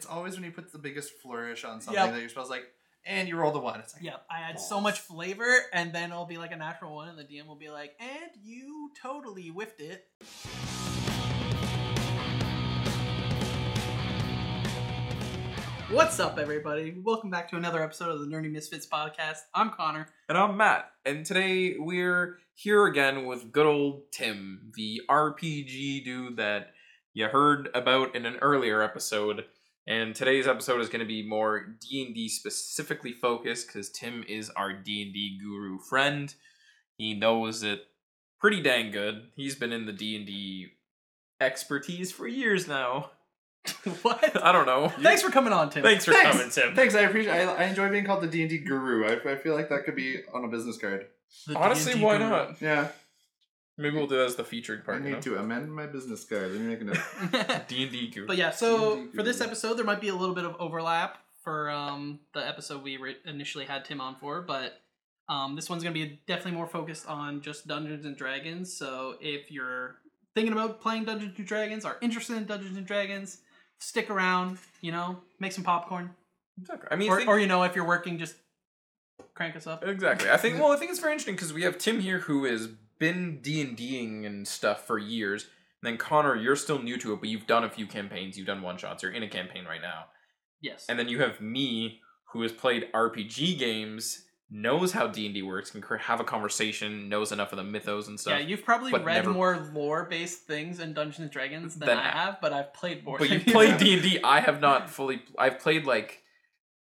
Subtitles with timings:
[0.00, 2.14] it's always when you put the biggest flourish on something Yep.
[2.14, 2.64] that your spell's like,
[3.04, 3.80] and you roll the one.
[3.80, 6.94] It's like, Yeah, I add so much flavor, and then it'll be like a natural
[6.94, 10.06] one, and the DM will be like, "And you totally whiffed it."
[15.90, 16.94] What's up, everybody?
[17.02, 19.40] Welcome back to another episode of the Nerdy Misfits podcast.
[19.54, 20.06] I'm Connor.
[20.30, 26.36] And I'm Matt, and today we're here again with good old Tim, the RPG dude
[26.38, 26.70] that
[27.12, 29.44] you heard about in an earlier episode.
[29.90, 34.72] And today's episode is going to be more D&D specifically focused because Tim is our
[34.72, 36.32] D&D guru friend.
[36.96, 37.86] He knows it
[38.38, 39.30] pretty dang good.
[39.34, 40.68] He's been in the D&D
[41.40, 43.10] expertise for years now.
[44.02, 44.40] what?
[44.40, 44.90] I don't know.
[45.00, 45.82] Thanks for coming on, Tim.
[45.82, 46.36] Thanks for Thanks.
[46.36, 46.76] coming, Tim.
[46.76, 46.94] thanks.
[46.94, 47.32] I appreciate.
[47.32, 49.04] I, I enjoy being called the D and D guru.
[49.08, 51.08] I, I feel like that could be on a business card.
[51.48, 52.30] The Honestly, D&D why guru.
[52.30, 52.62] not?
[52.62, 52.88] Yeah,
[53.80, 54.98] Maybe we'll do that as the featured part.
[54.98, 55.12] I part.
[55.12, 56.52] need to amend my business card.
[56.52, 57.68] Let me make a note.
[57.68, 58.26] D&D group.
[58.28, 61.18] But yeah, so D&D for this episode, there might be a little bit of overlap
[61.42, 64.80] for um, the episode we ri- initially had Tim on for, but
[65.28, 68.72] um, this one's going to be definitely more focused on just Dungeons and Dragons.
[68.76, 69.96] So if you're
[70.34, 73.38] thinking about playing Dungeons and Dragons, are interested in Dungeons and Dragons,
[73.78, 74.58] stick around.
[74.82, 76.10] You know, make some popcorn,
[76.60, 76.88] Exactly.
[76.90, 78.34] I mean, or, think- or you know, if you're working, just
[79.34, 79.82] crank us up.
[79.86, 80.28] Exactly.
[80.30, 80.58] I think.
[80.60, 82.68] Well, I think it's very interesting because we have Tim here who has
[83.00, 85.44] been D and Ding and stuff for years.
[85.82, 88.36] And then Connor, you're still new to it, but you've done a few campaigns.
[88.38, 89.02] You've done one shots.
[89.02, 90.04] You're in a campaign right now.
[90.60, 90.84] Yes.
[90.88, 92.00] And then you have me,
[92.32, 97.08] who has played RPG games, knows how D and D works, can have a conversation,
[97.08, 98.38] knows enough of the mythos and stuff.
[98.38, 102.10] yeah, you've probably read never- more lore-based things in Dungeons and Dragons than Than I
[102.10, 103.16] have, but I've played more.
[103.18, 103.78] but you you played.
[103.78, 104.20] D and D.
[104.22, 105.22] I have not fully.
[105.38, 106.22] I've played like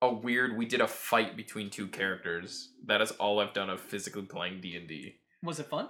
[0.01, 0.57] a weird.
[0.57, 2.69] We did a fight between two characters.
[2.85, 5.15] That is all I've done of physically playing D and D.
[5.41, 5.87] Was it fun?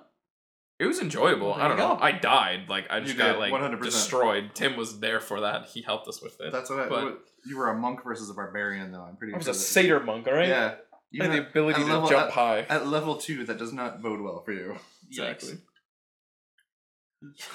[0.79, 1.47] It was enjoyable.
[1.49, 1.95] Well, there I don't know.
[1.97, 2.01] go.
[2.01, 2.69] I died.
[2.69, 3.81] Like I just got like 100%.
[3.83, 4.51] destroyed.
[4.53, 5.65] Tim was there for that.
[5.67, 6.51] He helped us with it.
[6.53, 9.01] That's what, I, But- what you were a monk versus a barbarian, though.
[9.01, 9.33] I'm pretty.
[9.33, 10.47] I was sure a that- satyr monk, all right?
[10.47, 10.75] Yeah,
[11.11, 12.59] you I had the ability to level- jump at- high.
[12.61, 14.77] At level two, that does not bode well for you.
[15.09, 15.57] exactly.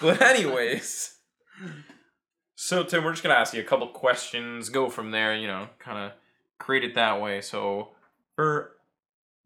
[0.03, 1.17] But anyways,
[2.55, 4.69] so Tim, we're just gonna ask you a couple questions.
[4.69, 5.35] Go from there.
[5.35, 6.13] You know, kind of
[6.59, 7.41] create it that way.
[7.41, 7.89] So
[8.37, 8.73] for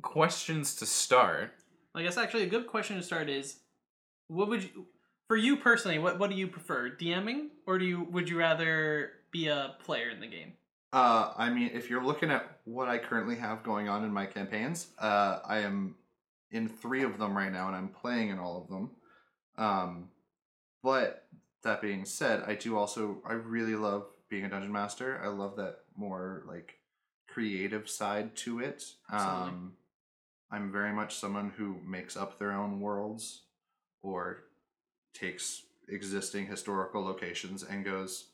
[0.02, 1.52] questions to start,
[1.94, 3.60] I guess actually a good question to start is,
[4.28, 4.86] what would you,
[5.26, 9.12] for you personally, what what do you prefer, DMing or do you would you rather
[9.30, 10.52] be a player in the game?
[10.92, 14.24] Uh, I mean, if you're looking at what I currently have going on in my
[14.24, 15.96] campaigns, uh, I am
[16.50, 18.90] in three of them right now, and I'm playing in all of them.
[19.58, 20.08] Um,
[20.82, 21.26] but
[21.62, 25.20] that being said, I do also I really love being a dungeon master.
[25.22, 26.78] I love that more like
[27.28, 28.84] creative side to it.
[29.12, 29.48] Absolutely.
[29.48, 29.72] Um,
[30.50, 33.42] I'm very much someone who makes up their own worlds
[34.02, 34.44] or
[35.14, 38.28] takes existing historical locations and goes,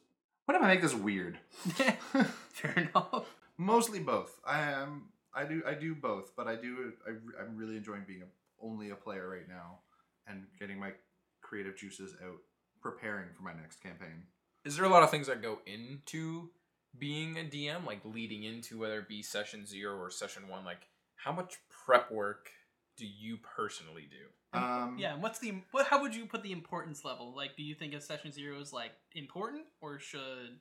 [0.45, 1.39] "What if I make this weird?"
[2.51, 3.35] Fair enough.
[3.57, 4.39] Mostly both.
[4.47, 5.09] I am.
[5.35, 5.63] I do.
[5.67, 6.93] I do both, but I do.
[7.07, 7.11] I,
[7.43, 9.79] I'm really enjoying being a, only a player right now,
[10.27, 10.93] and getting my
[11.41, 12.39] creative juices out,
[12.81, 14.25] preparing for my next campaign.
[14.65, 16.51] is there a lot of things that go into
[16.99, 20.65] being a DM, like leading into whether it be session zero or session one?
[20.65, 22.51] Like, how much prep work
[22.97, 24.59] do you personally do?
[24.59, 25.87] Um, Yeah, and what's the what?
[25.87, 27.35] How would you put the importance level?
[27.35, 30.59] Like, do you think a session zero is like important, or should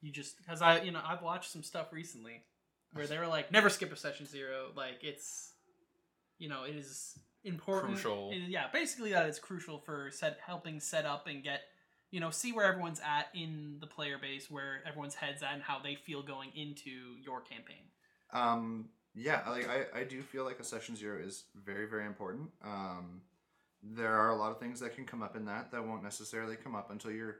[0.00, 0.38] you just?
[0.38, 2.42] Because I, you know, I've watched some stuff recently
[2.92, 4.68] where they were like, never skip a session zero.
[4.74, 5.52] Like, it's,
[6.38, 7.92] you know, it is important.
[7.94, 8.30] Crucial.
[8.32, 11.60] It is- yeah, basically that is crucial for set helping set up and get,
[12.10, 15.62] you know, see where everyone's at in the player base, where everyone's heads at, and
[15.62, 17.84] how they feel going into your campaign.
[18.32, 22.50] Um, yeah, like I, I do feel like a session zero is very, very important.
[22.64, 23.22] Um,
[23.82, 26.56] there are a lot of things that can come up in that that won't necessarily
[26.56, 27.38] come up until you're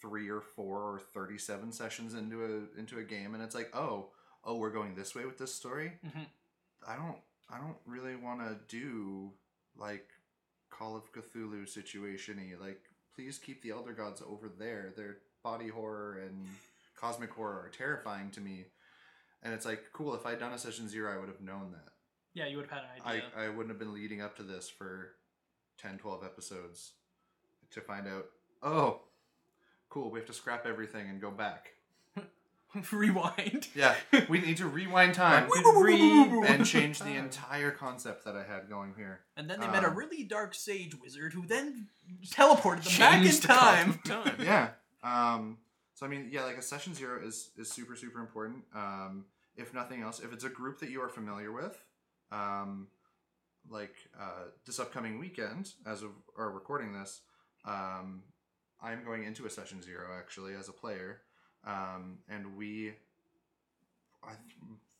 [0.00, 4.08] three or four or thirty-seven sessions into a into a game, and it's like, oh,
[4.44, 5.92] oh, we're going this way with this story.
[6.06, 6.26] Mhm.
[6.88, 7.18] I don't,
[7.50, 9.32] I don't really want to do
[9.76, 10.08] like
[10.70, 12.58] Call of Cthulhu situationy.
[12.58, 12.80] Like,
[13.14, 14.92] please keep the Elder Gods over there.
[14.96, 16.46] Their body horror and
[16.96, 18.64] cosmic horror are terrifying to me.
[19.42, 21.92] And it's like, cool, if I'd done a session zero, I would have known that.
[22.34, 23.22] Yeah, you would have had an idea.
[23.36, 25.12] I, I wouldn't have been leading up to this for
[25.78, 26.92] 10, 12 episodes
[27.72, 28.26] to find out,
[28.62, 29.00] oh,
[29.88, 31.70] cool, we have to scrap everything and go back.
[32.92, 33.66] Rewind.
[33.74, 33.96] Yeah,
[34.28, 35.48] we need to rewind time
[36.46, 39.20] and change the entire concept that I had going here.
[39.36, 41.88] And then they met a Um, really dark sage wizard who then
[42.28, 44.00] teleported them back in Changed the time.
[44.04, 44.34] time.
[44.38, 44.68] yeah.
[45.02, 45.58] Um,
[46.00, 48.64] so I mean, yeah, like a session zero is is super super important.
[48.74, 51.84] Um, if nothing else, if it's a group that you are familiar with,
[52.32, 52.88] um,
[53.68, 57.20] like uh, this upcoming weekend, as of our recording this,
[57.66, 58.22] um,
[58.80, 61.20] I'm going into a session zero actually as a player.
[61.66, 62.94] um, and we,
[64.22, 64.32] I,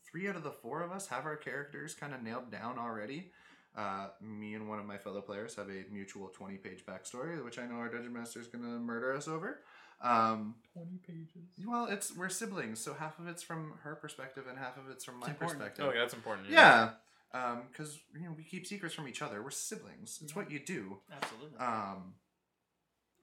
[0.04, 3.30] three out of the four of us have our characters kind of nailed down already.
[3.76, 7.66] Uh, me and one of my fellow players have a mutual twenty-page backstory, which I
[7.66, 9.60] know our dungeon master is going to murder us over.
[10.02, 11.66] Um, 20 pages.
[11.66, 15.04] well, it's we're siblings, so half of it's from her perspective and half of it's
[15.04, 15.58] from my important.
[15.58, 15.84] perspective.
[15.86, 16.48] Oh, yeah, that's important.
[16.48, 16.90] Yeah,
[17.32, 19.42] because you know we keep secrets from each other.
[19.42, 20.20] We're siblings.
[20.22, 20.98] It's what you do.
[21.12, 21.58] Absolutely.
[21.58, 22.14] Um,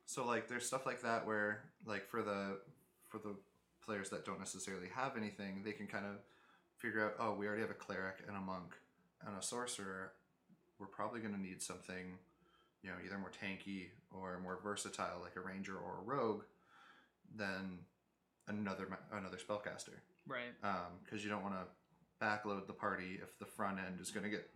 [0.06, 2.59] so like there's stuff like that where like for the
[3.07, 3.35] for the
[3.83, 6.18] players that don't necessarily have anything, they can kind of
[6.77, 7.15] figure out.
[7.19, 8.75] Oh, we already have a cleric and a monk
[9.25, 10.12] and a sorcerer.
[10.79, 12.19] We're probably going to need something,
[12.83, 16.44] you know, either more tanky or more versatile, like a ranger or a rogue,
[17.35, 17.79] than
[18.47, 19.97] another another spellcaster
[20.27, 20.53] right.
[21.03, 24.29] because you don't want to backload the party if the front end is going to
[24.29, 24.50] get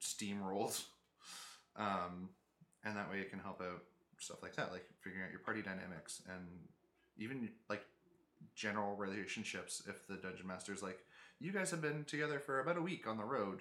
[0.00, 0.82] steamrolled.
[1.76, 2.28] Um,
[2.84, 3.82] and that way it can help out
[4.18, 6.46] stuff like that, like figuring out your party dynamics and
[7.18, 7.84] even like
[8.54, 9.82] general relationships.
[9.88, 10.98] If the dungeon master's like,
[11.38, 13.60] you guys have been together for about a week on the road.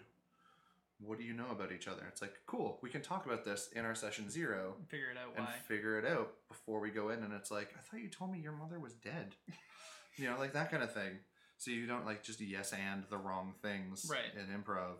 [1.04, 2.04] What do you know about each other?
[2.08, 5.36] It's like, cool, we can talk about this in our session zero Figure it out
[5.36, 5.52] and why.
[5.68, 8.40] figure it out before we go in and it's like i thought you told me
[8.40, 9.36] your mother was dead
[10.18, 11.18] you know like that kind of thing
[11.58, 14.32] so you don't like just yes and the wrong things Right.
[14.40, 14.96] in improv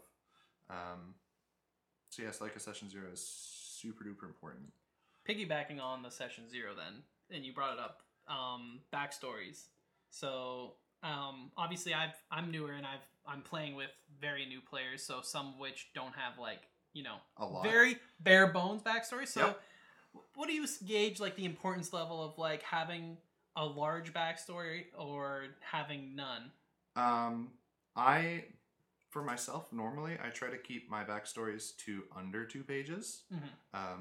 [0.70, 1.16] um
[2.10, 4.72] so yes like a session zero is super duper important
[5.28, 7.04] piggybacking on the session zero then
[7.36, 9.66] and you brought it up um backstories
[10.10, 13.90] so um obviously i've i'm newer and i've i'm playing with
[14.20, 16.62] very new players so some of which don't have like
[16.94, 19.62] you know a lot very bare bones backstory so Yep.
[20.36, 23.18] what do you gauge like the importance level of like having
[23.56, 26.52] a large backstory or having none
[26.96, 27.50] um
[27.96, 28.44] i
[29.10, 33.24] for myself normally i try to keep my backstories to under two pages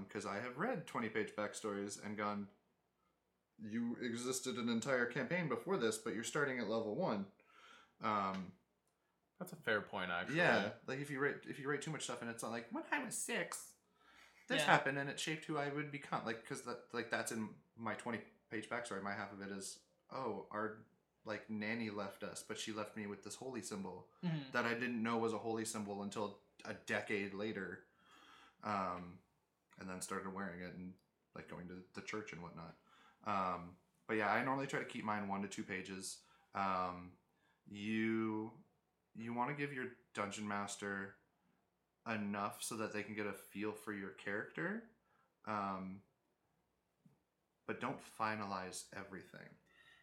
[0.07, 2.49] because I have read 20 page backstories and gone,
[3.63, 7.27] you existed an entire campaign before this, but you're starting at level one.
[8.03, 8.51] Um,
[9.41, 10.37] That's a fair point, actually.
[10.37, 12.67] yeah, like if you write if you write too much stuff and it's not like
[12.71, 13.71] when I was six,
[14.49, 14.67] this Yeah.
[14.67, 16.21] happened and it shaped who I would become.
[16.27, 18.21] Like because that like that's in my 20
[18.51, 19.03] page backstory.
[19.03, 19.79] My half of it is
[20.15, 20.77] oh our
[21.25, 24.53] like nanny left us, but she left me with this holy symbol Mhm.
[24.53, 27.85] that I didn't know was a holy symbol until a decade later,
[28.63, 29.19] um,
[29.79, 30.93] and then started wearing it and
[31.35, 32.75] like going to the church and whatnot.
[33.25, 33.77] Um,
[34.07, 36.19] but yeah, I normally try to keep mine one to two pages.
[36.55, 37.13] Um,
[37.71, 38.51] you
[39.15, 41.15] you want to give your dungeon master
[42.13, 44.85] enough so that they can get a feel for your character,
[45.47, 46.01] um,
[47.67, 49.49] but don't finalize everything.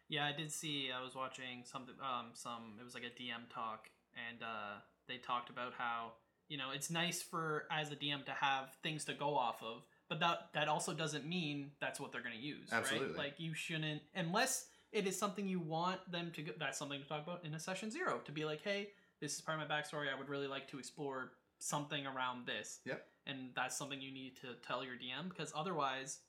[0.08, 0.90] Yeah, I did see.
[0.96, 1.94] I was watching something.
[2.00, 3.90] Um, some it was like a DM talk,
[4.28, 6.12] and uh, they talked about how
[6.48, 9.82] you know it's nice for as a DM to have things to go off of,
[10.08, 12.68] but that that also doesn't mean that's what they're going to use.
[12.72, 13.08] Absolutely.
[13.08, 13.18] Right?
[13.18, 16.42] Like you shouldn't unless it is something you want them to.
[16.42, 18.88] Go, that's something to talk about in a session zero to be like, hey,
[19.20, 20.06] this is part of my backstory.
[20.14, 22.80] I would really like to explore something around this.
[22.84, 23.04] Yep.
[23.26, 26.20] And that's something you need to tell your DM because otherwise,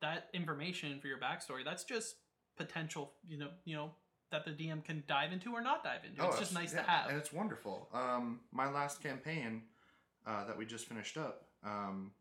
[0.00, 2.16] that information for your backstory that's just
[2.56, 3.90] potential you know you know
[4.30, 7.08] that the dm can dive into or not dive into it's just nice to have
[7.08, 7.88] and it's wonderful.
[7.92, 9.62] Um, my last campaign
[10.26, 12.12] uh, that we just finished up, um,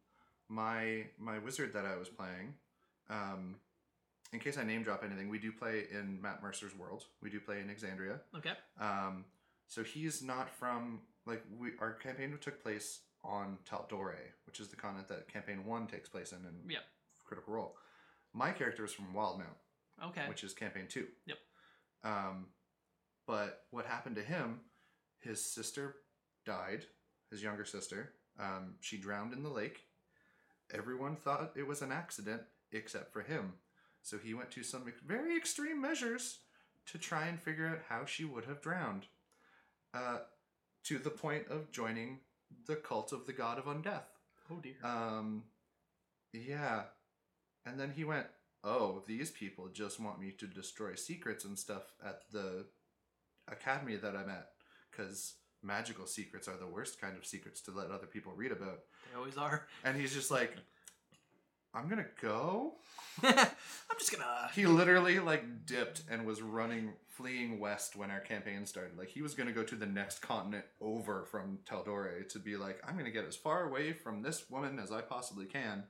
[0.48, 2.54] my my wizard that I was playing.
[3.10, 3.56] Um,
[4.32, 7.06] in case I name drop anything, we do play in Matt Mercer's world.
[7.22, 8.20] We do play in Exandria.
[8.38, 9.26] okay Um,
[9.68, 11.72] so he's not from like we.
[11.80, 16.32] Our campaign took place on Tal'Dorei, which is the continent that campaign one takes place
[16.32, 16.82] in in Yep.
[17.26, 17.76] Critical Role.
[18.34, 19.58] My character is from Wildemount
[20.04, 21.08] okay which is campaign two.
[21.26, 21.38] Yep.
[22.04, 22.46] Um,
[23.28, 24.62] but what happened to him?
[25.20, 25.96] His sister
[26.46, 26.86] died.
[27.30, 28.14] His younger sister.
[28.40, 29.82] Um, she drowned in the lake.
[30.74, 33.54] Everyone thought it was an accident except for him.
[34.10, 36.40] So he went to some very extreme measures
[36.88, 39.06] to try and figure out how she would have drowned.
[39.94, 40.18] Uh,
[40.86, 42.20] to the point of joining
[42.66, 44.10] the cult of the god of undeath.
[44.52, 45.44] oh dear Um,
[46.34, 46.84] yeah.
[47.66, 48.26] And then he went,
[48.64, 52.66] Oh, these people just want me to destroy secrets and stuff at the
[53.48, 54.50] academy that I'm at.
[54.90, 58.80] Because magical secrets are the worst kind of secrets to let other people read about.
[59.12, 60.56] they always are And he's just like,
[61.74, 62.74] I'm gonna go.
[63.24, 63.36] i'm
[63.98, 68.66] just gonna uh, He literally like dipped and was running, fleeing west when our campaign
[68.66, 68.98] started.
[68.98, 72.82] Like he was gonna go to the next continent over from Tal'Dorei to be like,
[72.88, 75.84] I'm gonna get as far away from this woman as I possibly can,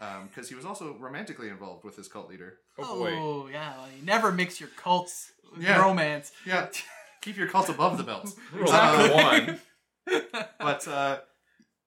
[0.00, 2.58] um, because he was also romantically involved with his cult leader.
[2.78, 3.12] Oh, boy.
[3.14, 5.80] oh yeah well, you never mix your cults with Yeah.
[5.80, 6.68] romance Yeah,
[7.22, 8.30] keep your cults above the belt.
[8.52, 9.60] Rule number uh, one.
[10.58, 11.18] But uh,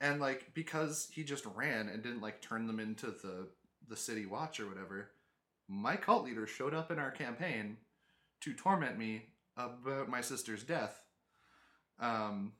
[0.02, 3.48] and like because he just ran and didn't like turn them into the
[3.88, 5.12] the city watch or whatever,
[5.68, 7.78] my cult leader showed up in our campaign
[8.42, 9.26] to torment me
[9.56, 11.02] about my sister's death.
[12.00, 12.54] Um,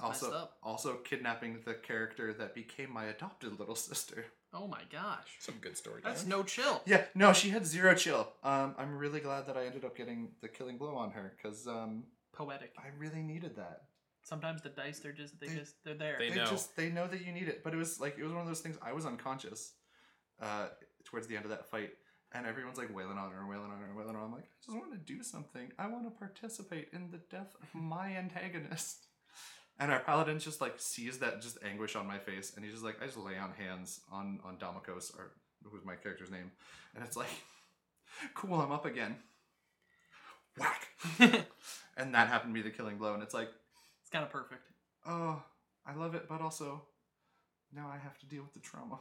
[0.00, 4.24] Oh, also, also kidnapping the character that became my adopted little sister.
[4.52, 5.36] Oh my gosh.
[5.40, 6.00] Some good story.
[6.02, 6.80] That's no chill.
[6.86, 8.28] Yeah, no, she had zero chill.
[8.42, 11.66] Um, I'm really glad that I ended up getting the killing blow on her because
[11.66, 12.72] um, Poetic.
[12.78, 13.82] I really needed that.
[14.24, 16.16] Sometimes the dice, they're just, they, They- just, they're there.
[16.18, 16.46] they They know.
[16.46, 18.48] just they know that you need it, but it was like it was one of
[18.48, 18.76] those things.
[18.82, 19.72] I was unconscious
[20.42, 20.68] uh,
[21.04, 21.90] towards the end of that fight,
[22.32, 24.26] and everyone's like wailing on her wailing on her wailing on her.
[24.26, 25.70] I'm like, I just want to do something.
[25.78, 29.06] I want to participate in the death of my antagonist.
[29.78, 32.84] And our paladin just like sees that just anguish on my face, and he's just
[32.84, 35.32] like, I just lay on hands on on Damokos, or
[35.64, 36.52] who's my character's name,
[36.94, 37.26] and it's like,
[38.34, 39.16] cool, I'm up again.
[40.56, 40.86] Whack,
[41.96, 43.63] and that happened to be the killing blow, and it's like, it's
[44.14, 44.62] kind of perfect.
[45.06, 45.42] oh,
[45.86, 46.82] I love it, but also
[47.74, 48.98] now I have to deal with the trauma.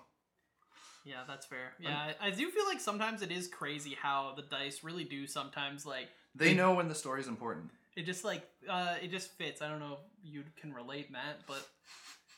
[1.06, 1.74] Yeah, that's fair.
[1.80, 5.28] Yeah, I, I do feel like sometimes it is crazy how the dice really do
[5.28, 7.70] sometimes like They They- know when the story's important.
[7.96, 9.62] it just like uh it just fits.
[9.62, 10.00] I don't know if
[10.34, 11.64] you can relate, Matt, but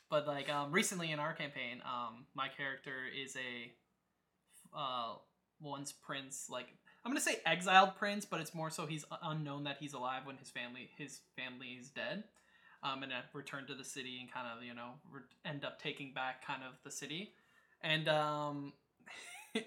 [0.10, 3.72] but like um recently in our campaign, um my character is a
[4.78, 5.14] uh
[5.62, 6.68] once prince like
[7.06, 10.38] I'm gonna say exiled prince, but it's more so he's unknown that he's alive when
[10.38, 12.24] his family his family is dead,
[12.84, 16.14] um and returned to the city and kind of you know re- end up taking
[16.14, 17.34] back kind of the city,
[17.82, 18.74] and um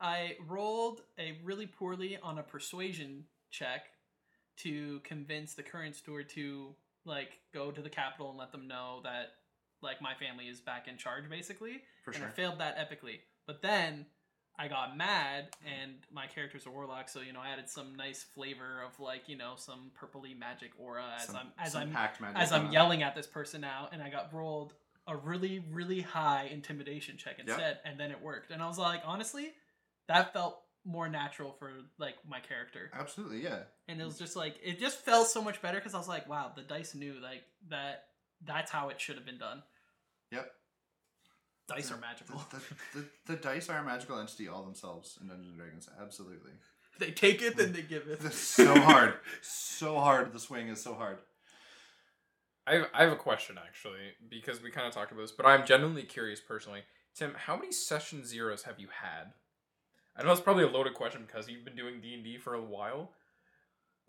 [0.00, 3.84] I rolled a really poorly on a persuasion check
[4.58, 9.00] to convince the current steward to like go to the capital and let them know
[9.04, 9.34] that
[9.80, 12.28] like my family is back in charge basically For and sure.
[12.28, 13.20] I failed that epically.
[13.46, 14.06] But then
[14.58, 18.22] I got mad, and my character's a warlock, so you know I added some nice
[18.22, 21.96] flavor of like you know some purpley magic aura as Some- I'm as I'm
[22.36, 24.74] as I'm yelling at this person now, and I got rolled
[25.06, 27.48] a really really high intimidation check Yep.
[27.48, 29.52] instead, and then it worked, and I was like honestly,
[30.08, 33.60] that felt more natural for like my character Absolutely, yeah.
[33.88, 36.28] and it was just like it just felt so much better because I was like,
[36.28, 38.04] wow, the dice knew like that.
[38.44, 39.62] That's how it should have been done.
[40.32, 40.50] Yep.
[41.68, 42.42] Dice The- are magical.
[42.50, 42.64] The, the,
[43.00, 45.88] the, the dice are a magical entity all themselves in Dungeons and Dragons.
[46.00, 46.52] Absolutely.
[46.98, 48.20] they take it, then they give it.
[48.24, 49.14] It's so hard.
[49.42, 50.32] so hard.
[50.32, 51.18] The swing is so hard.
[52.66, 55.46] I have, I have a question actually because we kind of talked about this, but
[55.46, 56.82] I'm genuinely curious personally.
[57.14, 59.32] Tim, how many session zeros have you had?
[60.16, 62.54] I know it's probably a loaded question because you've been doing D and D for
[62.54, 63.10] a while,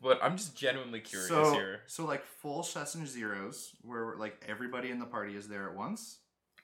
[0.02, 1.82] but I'm just genuinely curious so, here.
[1.88, 6.20] So like full session zeros, where like everybody in the party is there at once.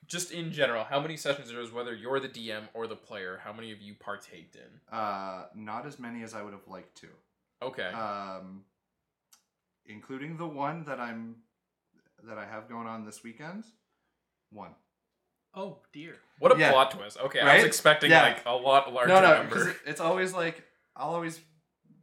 [0.09, 3.53] Just in general, how many session zeros, whether you're the DM or the player, how
[3.53, 4.95] many of you partaked in?
[4.97, 7.07] Uh, not as many as I would have liked to.
[7.61, 7.83] Okay.
[7.83, 8.63] Um,
[9.85, 11.35] including the one that I'm
[12.27, 13.65] that I have going on this weekend.
[14.51, 14.71] One.
[15.53, 16.15] Oh dear.
[16.39, 16.71] what a yeah.
[16.71, 17.17] plot twist.
[17.25, 18.23] Okay, I was expecting Yeah.
[18.23, 19.75] like a lot larger no, no, number.
[19.85, 20.63] it's always like
[20.95, 21.39] I'll always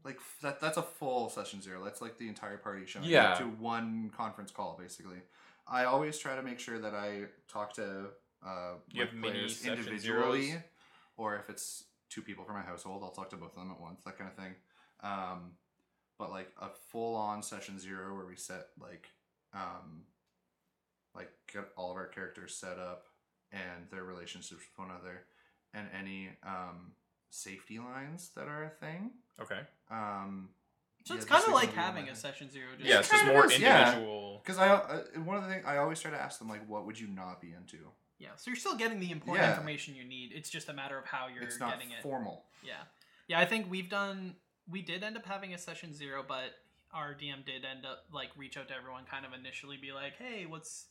[0.04, 0.60] like that.
[0.60, 1.82] That's a full session zero.
[1.82, 3.32] That's like the entire party showing Yeah.
[3.32, 5.18] up to one conference call, basically.
[5.68, 8.06] I always try to make sure that I talk to
[8.44, 10.62] uh, You my have players session individually, zeros?
[11.16, 13.80] or if it's two people from my household, I'll talk to both of them at
[13.80, 14.02] once.
[14.04, 14.54] That kind of thing.
[15.02, 15.52] Um,
[16.18, 19.08] but like a full on session zero where we set like
[19.52, 20.02] um,
[21.14, 23.04] like get all of our characters set up
[23.52, 25.24] and their relationships with one another
[25.74, 26.92] and any um,
[27.30, 29.10] safety lines that are a thing.
[29.40, 29.60] okay.
[29.90, 30.50] Um,
[31.06, 32.66] So yeah, it's kind of like having do a session zero.
[32.76, 34.40] Just Yeah, it's just more is, individual.
[34.44, 36.84] Because I uh, one of the things I always try to ask them like, what
[36.84, 37.78] would you not be into?
[38.18, 38.30] yeah.
[38.36, 39.52] So you're still getting the important Yeah.
[39.52, 40.32] information you need.
[40.34, 42.02] It's just a matter of how you're it's not getting it.
[42.02, 42.44] formal.
[42.64, 42.72] Yeah,
[43.28, 43.38] yeah.
[43.38, 44.34] I think we've done.
[44.68, 46.58] We did end up having a session zero, but
[46.92, 50.14] our DM did end up like reach out to everyone, kind of initially be like,
[50.18, 50.86] "Hey, what's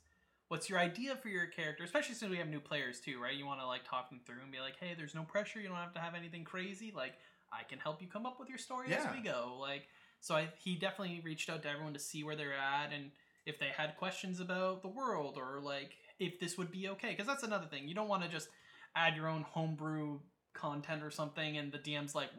[0.48, 3.34] what's your idea for your character?" Especially since we have new players too, right?
[3.36, 5.60] You want to like talk them through and be like, "Hey, there's no pressure.
[5.60, 6.94] You don't have to have anything crazy.
[6.96, 7.16] Like,
[7.52, 9.04] I can help you come up with your story Yeah.
[9.10, 9.88] as we go." Like,
[10.26, 13.12] so I, he definitely reached out to everyone to see where they're at and
[13.46, 17.12] if they had questions about the world or like if this would be okay.
[17.12, 17.88] Because that's another thing.
[17.88, 18.48] You don't want to just
[18.96, 20.18] add your own homebrew
[20.56, 22.30] content or something, and the DM's like,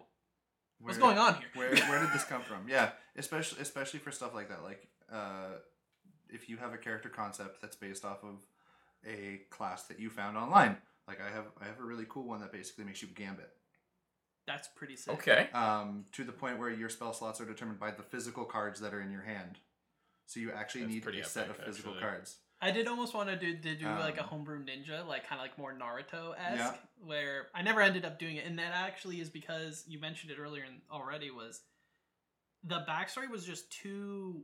[0.81, 2.69] "What's Where- going on here?" where where did this come from?
[2.69, 4.65] Yeah, especially especially for stuff like that.
[4.65, 5.59] Like uh,
[6.29, 8.45] if you have a character concept that's based off of
[9.07, 10.77] a class that you found online.
[11.07, 13.49] Like I have I have a really cool one that basically makes you gambit.
[14.47, 15.15] That's pretty sick.
[15.15, 15.49] Okay.
[15.53, 18.95] Um, to the point where your spell slots are determined by the physical cards that
[18.95, 19.59] are in your hand.
[20.27, 22.09] So you actually That's need pretty a set of physical actually.
[22.09, 22.37] cards.
[22.61, 25.41] I did almost want to do, to do like a Um, homebrew ninja, like kind
[25.41, 26.75] of like more Naruto esque, Yeah.
[27.05, 30.39] where I never ended up doing it, and that actually is because you mentioned it
[30.39, 31.61] earlier and already was
[32.65, 34.43] the backstory was just too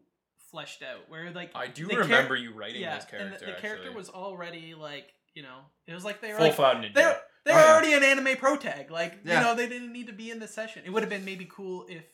[0.51, 1.09] fleshed out.
[1.09, 3.27] Where like I do the char- remember you writing yeah, this character.
[3.29, 3.97] and the, the character actually.
[3.97, 6.95] was already like you know it was like they were full like cloud ninja.
[6.95, 7.73] they're they're Oh, yeah.
[7.73, 8.91] already an anime pro tag.
[8.91, 9.39] Like Yeah.
[9.41, 10.83] you know they didn't need to be in this session.
[10.85, 12.05] It would have been maybe cool if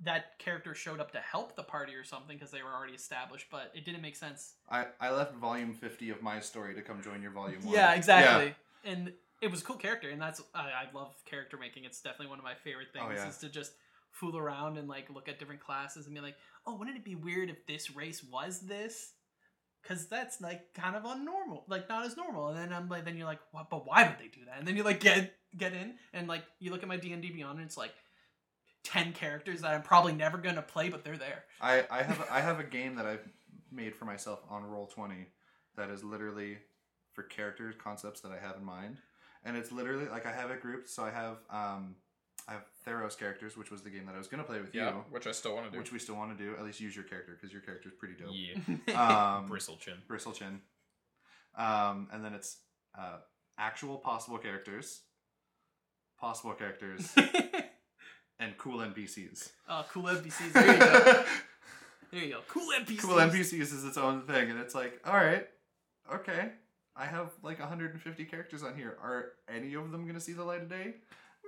[0.00, 3.46] that character showed up to help the party or something because they were already established,
[3.50, 4.52] but it didn't make sense.
[4.68, 7.74] I, I left volume 50 of my story to come join your volume 1.
[7.74, 8.54] Yeah, exactly.
[8.84, 11.84] And it was a cool character, and that's I, I love character making.
[11.84, 13.28] It's definitely one of my favorite oh, things Oh, yeah.
[13.28, 13.72] is to just
[14.10, 17.14] fool around and like look at different classes and be like, oh, wouldn't it be
[17.14, 19.12] weird if this race was this?
[19.86, 22.48] Because that's like kind of unnormal, like not as normal.
[22.48, 23.70] And then I'm like, then you're like, what?
[23.70, 24.58] But why would they do that?
[24.58, 27.22] And then you like get get in and like you look at my D and
[27.22, 27.92] D Beyond, and it's like
[28.82, 31.44] ten characters that I'm probably never gonna play, but they're there.
[31.60, 33.28] I, I have I have a game that I've
[33.72, 35.26] made for myself on Roll Twenty
[35.76, 36.58] that is literally
[37.12, 38.98] for character concepts that I have in mind,
[39.44, 40.88] and it's literally like I have it grouped.
[40.88, 41.96] So I have um
[42.48, 44.90] I have Theros characters, which was the game that I was gonna play with Yeah,
[44.90, 45.78] you, which I still want to do.
[45.78, 46.54] which we still want to do.
[46.56, 48.30] At least use your character because your character is pretty dope.
[48.32, 48.94] yeah,
[49.38, 49.94] Um, bristle chin.
[50.06, 50.60] bristle chin,
[51.56, 52.58] um, and then it's
[52.96, 53.18] uh,
[53.58, 55.00] actual possible characters,
[56.20, 57.12] possible characters,
[58.38, 59.50] and cool NPCs.
[59.68, 60.52] oh, cool NPCs.
[60.52, 61.24] There you go.
[62.12, 62.40] There you go.
[62.48, 62.98] Cool NPCs.
[63.00, 65.46] cool NPCs is its own thing, and it's like, all right,
[66.14, 66.50] okay,
[66.94, 68.96] I have like 150 characters on here.
[69.02, 70.94] Are any of them gonna see the light of day?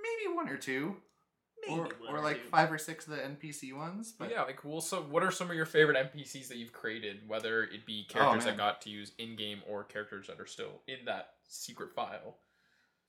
[0.01, 0.95] Maybe one or two,
[1.67, 2.49] Maybe or, one or or like two.
[2.49, 4.13] five or six of the NPC ones.
[4.17, 6.73] But But yeah, like, well, so what are some of your favorite NPCs that you've
[6.73, 7.27] created?
[7.27, 10.81] Whether it be characters that got to use in game or characters that are still
[10.87, 12.37] in that secret file.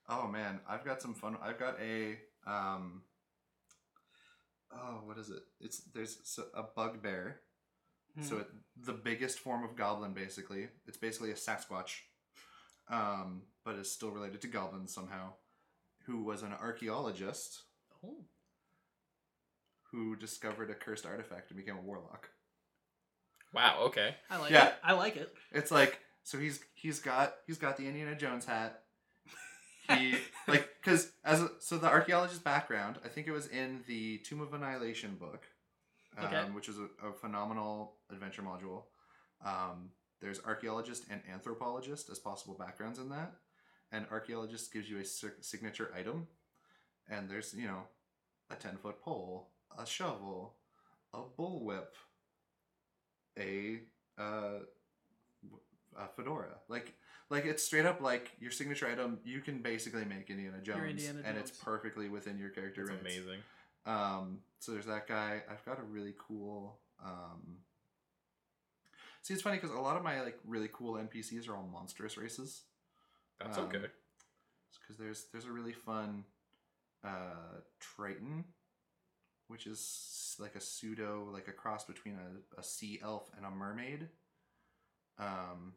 [0.09, 1.37] oh man, I've got some fun.
[1.42, 2.16] I've got a
[2.47, 3.02] um.
[4.73, 5.42] Oh, what is it?
[5.61, 6.18] It's there's
[6.54, 7.40] a bugbear.
[8.16, 8.23] Hmm.
[8.23, 8.47] So it,
[8.85, 12.00] the biggest form of goblin, basically, it's basically a Sasquatch,
[12.88, 15.32] um, but is still related to goblins somehow.
[16.07, 17.62] Who was an archaeologist
[18.04, 18.25] Oh.
[19.90, 22.30] who discovered a cursed artifact and became a warlock.
[23.52, 23.80] Wow.
[23.87, 24.14] Okay.
[24.30, 24.69] I like Yeah.
[24.69, 24.75] it.
[24.85, 25.35] I like it.
[25.50, 28.85] It's like so he's he's got he's got the Indiana Jones hat.
[29.88, 30.14] He
[30.49, 34.40] like because as a, so the archaeologist background, I think it was in the Tomb
[34.40, 35.45] of Annihilation book,
[36.16, 36.42] um, Okay.
[36.52, 38.85] which is a, a phenomenal adventure module.
[39.45, 39.90] Um,
[40.21, 43.33] there's archaeologist and anthropologist as possible backgrounds in that,
[43.92, 46.26] and archaeologist gives you a signature item,
[47.09, 47.83] and there's you know
[48.50, 49.48] a ten foot pole,
[49.79, 50.55] a shovel,
[51.12, 51.88] a bullwhip,
[53.38, 53.81] a
[54.18, 54.61] uh,
[55.98, 56.59] a fedora.
[56.68, 56.94] Like
[57.31, 59.18] like it's straight up like your signature item.
[59.24, 62.87] You can basically make Indiana Jones, Indiana and it's perfectly within your character.
[62.87, 63.16] That's rates.
[63.18, 63.40] amazing.
[63.87, 65.42] Um, so there's that guy.
[65.50, 66.79] I've got a really cool.
[67.05, 67.59] Um,
[69.22, 72.16] see, it's funny because a lot of my like really cool NPCs are all monstrous
[72.18, 72.62] races.
[73.40, 73.87] That's Um, okay.
[74.81, 76.24] Because there's there's a really fun
[77.05, 78.44] uh, Triton,
[79.48, 83.50] which is like a pseudo like a cross between a, a sea elf and a
[83.50, 84.09] mermaid.
[85.18, 85.74] Um,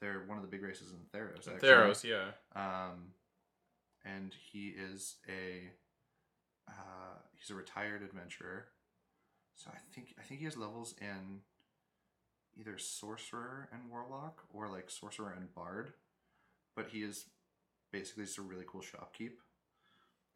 [0.00, 1.48] they're one of the big races in Theros.
[1.48, 1.68] Actually.
[1.68, 2.30] Theros, yeah.
[2.54, 3.12] Um,
[4.04, 5.70] and he is a
[6.68, 8.66] uh, he's a retired adventurer.
[9.56, 11.40] So I think I think he has levels in
[12.58, 15.92] either sorcerer and warlock or like sorcerer and bard,
[16.76, 17.26] but he is
[17.92, 19.32] basically just a really cool shopkeep.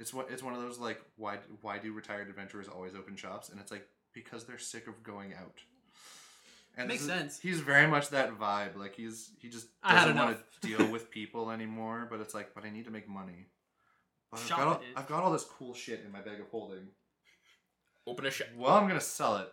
[0.00, 3.48] It's what it's one of those like why why do retired adventurers always open shops?
[3.48, 5.58] And it's like because they're sick of going out.
[6.76, 7.38] And Makes is- sense.
[7.38, 8.76] He's very much that vibe.
[8.76, 12.08] Like he's he just I had doesn't want to deal with people anymore.
[12.10, 13.46] But it's like, but I need to make money.
[14.32, 14.80] But I've Shop got, all.
[14.96, 16.88] I've got all this cool shit in my bag of holding.
[18.06, 18.48] Open a shop.
[18.56, 19.48] Well, I'm gonna sell it.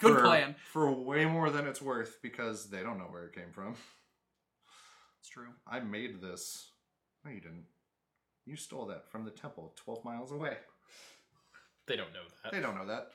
[0.00, 0.54] Good for- plan.
[0.72, 3.74] For way more than it's worth because they don't know where it came from.
[5.26, 5.48] It's true.
[5.66, 6.70] I made this.
[7.24, 7.64] No, you didn't.
[8.44, 10.56] You stole that from the temple 12 miles away.
[11.88, 12.52] They don't know that.
[12.52, 13.08] They don't know that.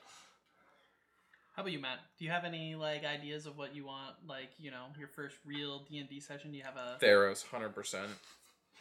[1.56, 2.00] How about you, Matt?
[2.18, 4.16] Do you have any like ideas of what you want?
[4.26, 6.50] Like, you know, your first real D and D session.
[6.50, 8.10] Do you have a Theros, hundred percent.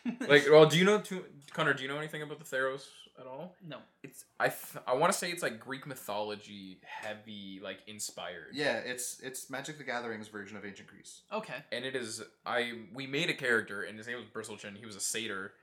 [0.27, 1.73] Like, well, do you know, to, Connor?
[1.73, 2.85] Do you know anything about the Theros
[3.19, 3.55] at all?
[3.67, 3.77] no?
[4.03, 8.49] It's I th- I want to say it's like Greek mythology heavy, like inspired.
[8.53, 11.21] Yeah, it's it's Magic the Gathering's version of ancient Greece.
[11.31, 11.55] Okay.
[11.71, 14.77] and it is I we made a character and his name was Bristlechin.
[14.77, 15.53] He was a satyr,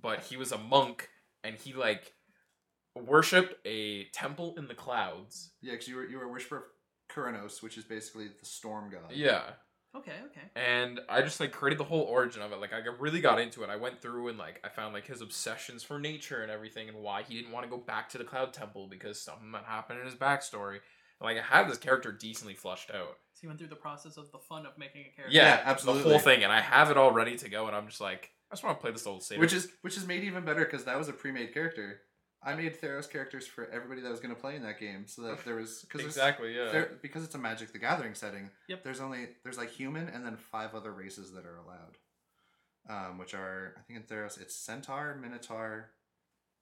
[0.00, 1.08] but he was a monk
[1.42, 2.12] and he like
[2.94, 5.50] worshipped a temple in the clouds.
[5.60, 6.62] Yeah, because you were you were a worshiper of
[7.12, 9.12] Keranos, which is basically the storm god.
[9.12, 9.42] Yeah.
[9.94, 10.12] Okay.
[10.26, 10.40] Okay.
[10.56, 12.60] And I just like created the whole origin of it.
[12.60, 13.70] Like I really got into it.
[13.70, 16.98] I went through and like I found like his obsessions for nature and everything and
[16.98, 20.00] why he didn't want to go back to the cloud temple because something that happened
[20.00, 20.78] in his backstory.
[21.20, 23.16] Like I had this character decently flushed out.
[23.34, 25.36] So you went through the process of the fun of making a character.
[25.36, 27.86] Yeah, Yeah, The whole thing, and I have it all ready to go, and I'm
[27.86, 29.40] just like, I just want to play this old satyr.
[29.40, 32.00] Which is which is made even better because that was a pre-made character.
[32.44, 35.22] I made Theros characters for everybody that was going to play in that game, so
[35.22, 36.70] that there was because exactly yeah.
[36.72, 38.50] there, because it's a Magic the Gathering setting.
[38.68, 38.82] Yep.
[38.82, 41.98] There's only there's like human and then five other races that are allowed,
[42.88, 45.90] um, which are I think in Theros it's Centaur, Minotaur,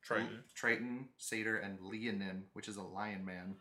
[0.03, 0.45] Triton.
[0.55, 3.55] Triton, Satyr, and Leonin, which is a lion man.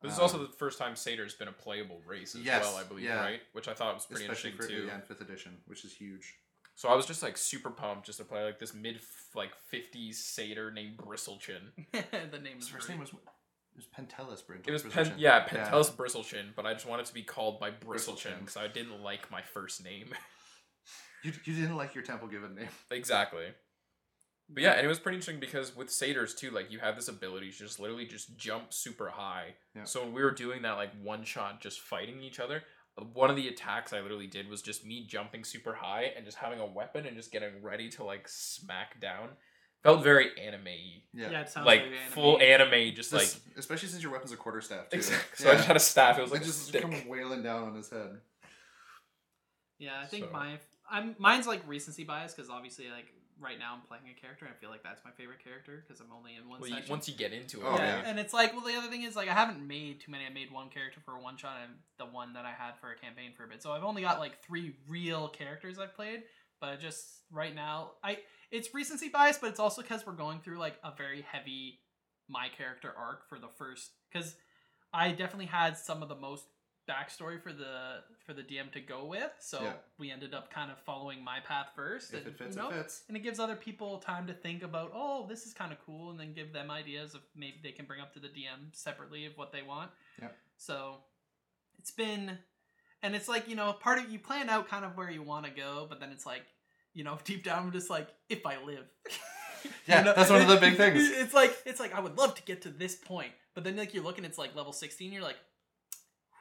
[0.00, 2.76] This is Um, also the first time Satyr's been a playable race as Yes, well,
[2.76, 3.20] I believe, yeah.
[3.22, 3.40] right?
[3.52, 4.86] Which I thought was pretty especially interesting for too.
[4.86, 6.34] yeah, in fifth edition, which is huge.
[6.76, 8.98] So I was just like super pumped just to play like this mid
[9.34, 11.70] like 50s satyr named Bristlechin.
[11.92, 12.94] the name His is first great.
[12.96, 14.68] name was it was Pentelis Brindle.
[14.68, 17.84] It was Pen- yeah, Pentelis Bristlechin, but I just wanted to be called by Bristlechin
[17.86, 18.40] Bristlechin.
[18.40, 20.08] because I didn't like my first name.
[21.24, 22.68] You, you didn't like your temple given name.
[22.90, 23.46] exactly.
[24.50, 27.08] But yeah, and it was pretty interesting because with satyrs too, like you have this
[27.08, 29.54] ability to just literally just jump super high.
[29.74, 29.84] Yeah.
[29.84, 32.62] So when we were doing that like one shot, just fighting each other,
[33.12, 36.36] one of the attacks I literally did was just me jumping super high and just
[36.38, 39.30] having a weapon and just getting ready to like smack down.
[39.82, 40.66] Felt very anime
[41.12, 41.30] Yeah.
[41.30, 42.72] Yeah, it sounds like very full anime.
[42.72, 44.96] anime, just This- like especially since your weapon's a quarter staff too.
[44.96, 45.28] exactly.
[45.44, 46.18] So I just had a staff.
[46.18, 46.82] It was like like a just stick.
[46.82, 48.20] come wailing down on his head.
[49.78, 50.58] Yeah, I think So- my
[50.90, 53.06] I'm mine's like recency bias because obviously like
[53.40, 56.00] right now I'm playing a character and I feel like that's my favorite character because
[56.00, 56.90] I'm only in one Well, you, section.
[56.90, 58.02] once you get into it, Oh, yeah.
[58.02, 58.08] yeah.
[58.08, 60.24] and it's like well the other thing is like I haven't made too many.
[60.26, 62.90] I made one character for a one shot and the one that I had for
[62.90, 63.62] a campaign for a bit.
[63.62, 66.22] So I've only got like three real characters I've played.
[66.60, 68.18] But just right now, I
[68.50, 71.80] it's recency bias, but it's also because we're going through like a very heavy
[72.28, 74.34] my character arc for the first because
[74.92, 76.44] I definitely had some of the most
[76.88, 79.30] backstory for the for the DM to go with.
[79.40, 79.72] So Yeah.
[79.98, 82.12] we ended up kind of following my path first.
[82.12, 83.02] If and, it fits, you know, it fits.
[83.08, 86.10] and it gives other people time to think about oh this is kind of cool
[86.10, 89.24] and then give them ideas of maybe they can bring up to the dm separately
[89.26, 90.28] of what they want Yeah.
[90.56, 90.96] so
[91.78, 92.38] it's been
[93.02, 95.44] and it's like you know part of you plan out kind of where you want
[95.46, 96.42] to go but then it's like
[96.92, 98.84] you know deep down i'm just like if i live
[99.88, 101.08] Yeah, that's one of the big things.
[101.10, 103.94] it's like it's like i would love to get to this point but then like
[103.94, 105.36] you're looking it's like level 16 you're like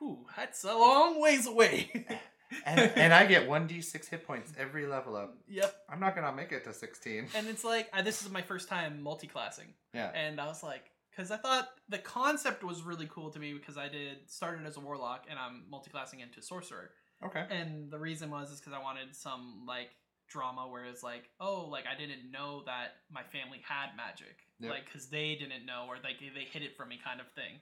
[0.03, 2.05] whew that's a long ways away
[2.67, 5.35] And, and I get one d six hit points every level up.
[5.47, 7.25] yep I'm not gonna make it to sixteen.
[7.35, 10.11] and it's like I, this is my first time multi-classing Yeah.
[10.13, 13.75] and i was like because i thought the concept was really cool to me because
[13.75, 16.91] i did started as a warlock and i'm multi-classing into sorcerer
[17.25, 17.43] Okay.
[17.49, 19.89] and the reason was is because i wanted some like
[20.29, 24.69] drama where it's like oh like i didn't know that my family had magic Yep.
[24.71, 27.59] like because they didn't know or like they hid it from me kind of thing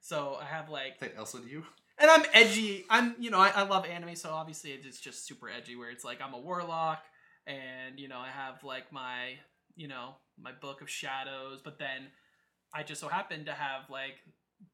[0.00, 1.64] so i have like Say Elsa to you.
[1.98, 2.84] and I'm edgy.
[2.88, 5.74] I'm you know I, I love anime, so obviously it's just super edgy.
[5.76, 7.02] Where it's like I'm a warlock,
[7.46, 9.34] and you know I have like my
[9.76, 12.06] you know my book of shadows, but then
[12.72, 14.16] I just so happen to have like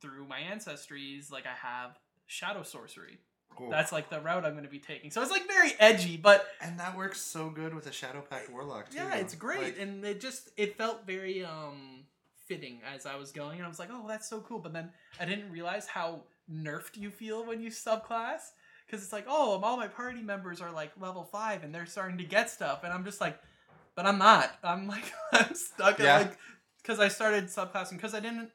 [0.02, 3.18] through my ancestries like I have shadow sorcery.
[3.56, 3.70] Cool.
[3.70, 5.10] That's like the route I'm going to be taking.
[5.12, 8.50] So it's like very edgy, but and that works so good with a Shadow Pact
[8.50, 8.96] Warlock too.
[8.96, 11.93] yeah, it's great, Like, and it just it felt very um
[12.46, 14.58] fitting as I was going, and I was like, oh, that's so cool.
[14.58, 16.20] But then I didn't realize how
[16.52, 18.50] nerfed you feel when you subclass,
[18.86, 22.18] because it's like, oh, all my party members are like level five, and they're starting
[22.18, 23.38] to get stuff, and I'm just like,
[23.94, 24.50] but I'm not.
[24.62, 26.16] I'm like, I'm stuck Yeah.
[26.16, 26.38] at like,
[26.82, 28.50] because I started subclassing because I didn't.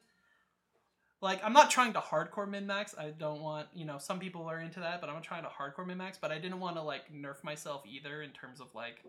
[1.22, 2.94] Like I'm not trying to hardcore min max.
[2.96, 5.50] I don't want you know some people are into that, but I'm not trying to
[5.50, 6.16] hardcore min max.
[6.18, 9.04] But I didn't want to like nerf myself either in terms of like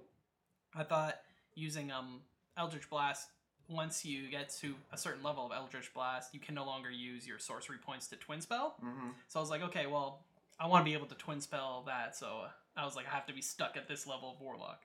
[0.75, 1.15] I thought
[1.55, 2.19] using um
[2.57, 3.29] Eldritch Blast
[3.71, 7.25] once you get to a certain level of Eldritch Blast, you can no longer use
[7.25, 8.75] your sorcery points to twin spell.
[8.83, 9.13] mhm.
[9.27, 10.25] So I was like, okay, well,
[10.59, 12.15] I want to be able to twin spell that.
[12.15, 14.81] So I was like, I have to be stuck at this level of Warlock.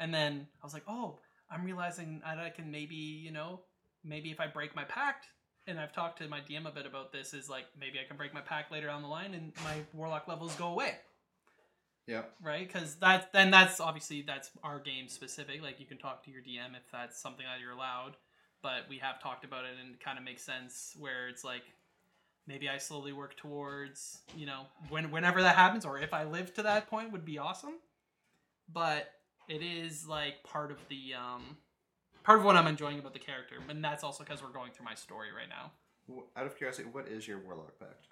[0.00, 1.18] And then I was like, oh,
[1.50, 3.60] I'm realizing that I can maybe, you know,
[4.02, 5.26] maybe if I break my pact,
[5.68, 8.16] and I've talked to my DM a bit about this, is like maybe I can
[8.16, 10.96] break my pact later down the line and my Warlock levels go away
[12.06, 12.22] Yeah.
[12.42, 12.66] right?
[12.66, 15.62] Because that then that's obviously that's our game specific.
[15.62, 18.16] Like you can talk to your DM if that's something that you're allowed.
[18.62, 21.62] But we have talked about it and it kind of makes sense where it's like
[22.46, 26.52] maybe I slowly work towards you know when whenever that happens or if I live
[26.54, 27.74] to that point would be awesome.
[28.72, 29.10] But
[29.48, 31.56] it is like part of the um
[32.22, 34.84] part of what I'm enjoying about the character, and that's also because we're going through
[34.84, 35.72] my story right now.
[36.36, 38.06] Out of curiosity, what is your Warlock Pact?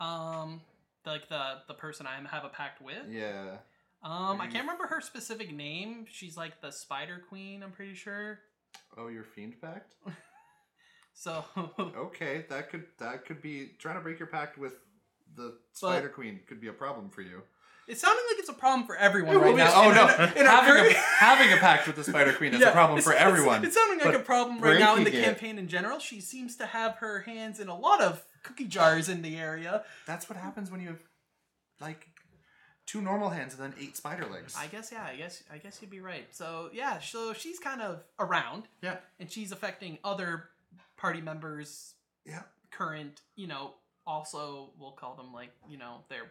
[0.00, 0.60] Um,
[1.06, 3.06] like the the person I have a pact with.
[3.10, 3.56] Yeah.
[4.02, 6.06] Um, I can't remember her specific name.
[6.10, 8.38] She's like the Spider Queen, I'm pretty sure.
[8.96, 9.94] Oh, your Fiend Pact.
[11.14, 11.44] So,
[11.80, 14.74] Okay, that could that could be trying to break your pact with
[15.36, 17.42] the Spider Queen could be a problem for you.
[17.88, 19.72] it's sounding like it's a problem for everyone It right now.
[19.74, 22.60] oh in- no, a- in having a, having a pact with the Spider Queen is
[22.60, 23.64] Yeah, a problem for it's- it's- everyone.
[23.64, 25.98] It's sounding like but a problem right now in the it- campaign in general.
[25.98, 29.84] She seems to have her hands in a lot of cookie jars in the area.
[30.06, 31.02] That's what happens when you have
[31.80, 32.08] like
[32.86, 34.54] two normal hands and then eight spider legs.
[34.58, 36.26] I guess yeah, I guess I guess you'd be right.
[36.34, 40.44] So yeah, so she's kind of around yeah, and she's affecting other
[40.96, 42.42] party members yeah.
[42.70, 43.74] current, you know,
[44.06, 46.30] also we'll call them like, you know, they're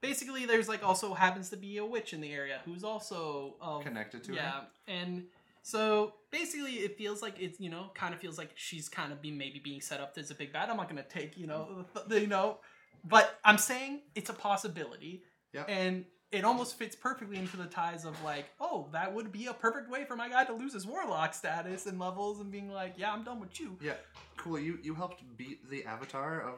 [0.00, 3.82] basically there's like also happens to be a witch in the area who's also of
[3.82, 4.66] Connected to yeah, her.
[4.88, 5.24] and
[5.62, 9.20] So basically, it feels like it's you know kind of feels like she's kind of
[9.20, 10.70] being maybe being set up as a big bad.
[10.70, 12.58] I'm not gonna take you know you know,
[13.04, 15.22] but I'm saying it's a possibility.
[15.52, 15.64] Yeah.
[15.64, 19.52] And it almost fits perfectly into the ties of like, oh, that would be a
[19.52, 22.94] perfect way for my guy to lose his warlock status and levels and being like,
[22.96, 23.76] yeah, I'm done with you.
[23.82, 23.94] Yeah,
[24.36, 24.58] cool.
[24.58, 26.54] You you helped beat the avatar of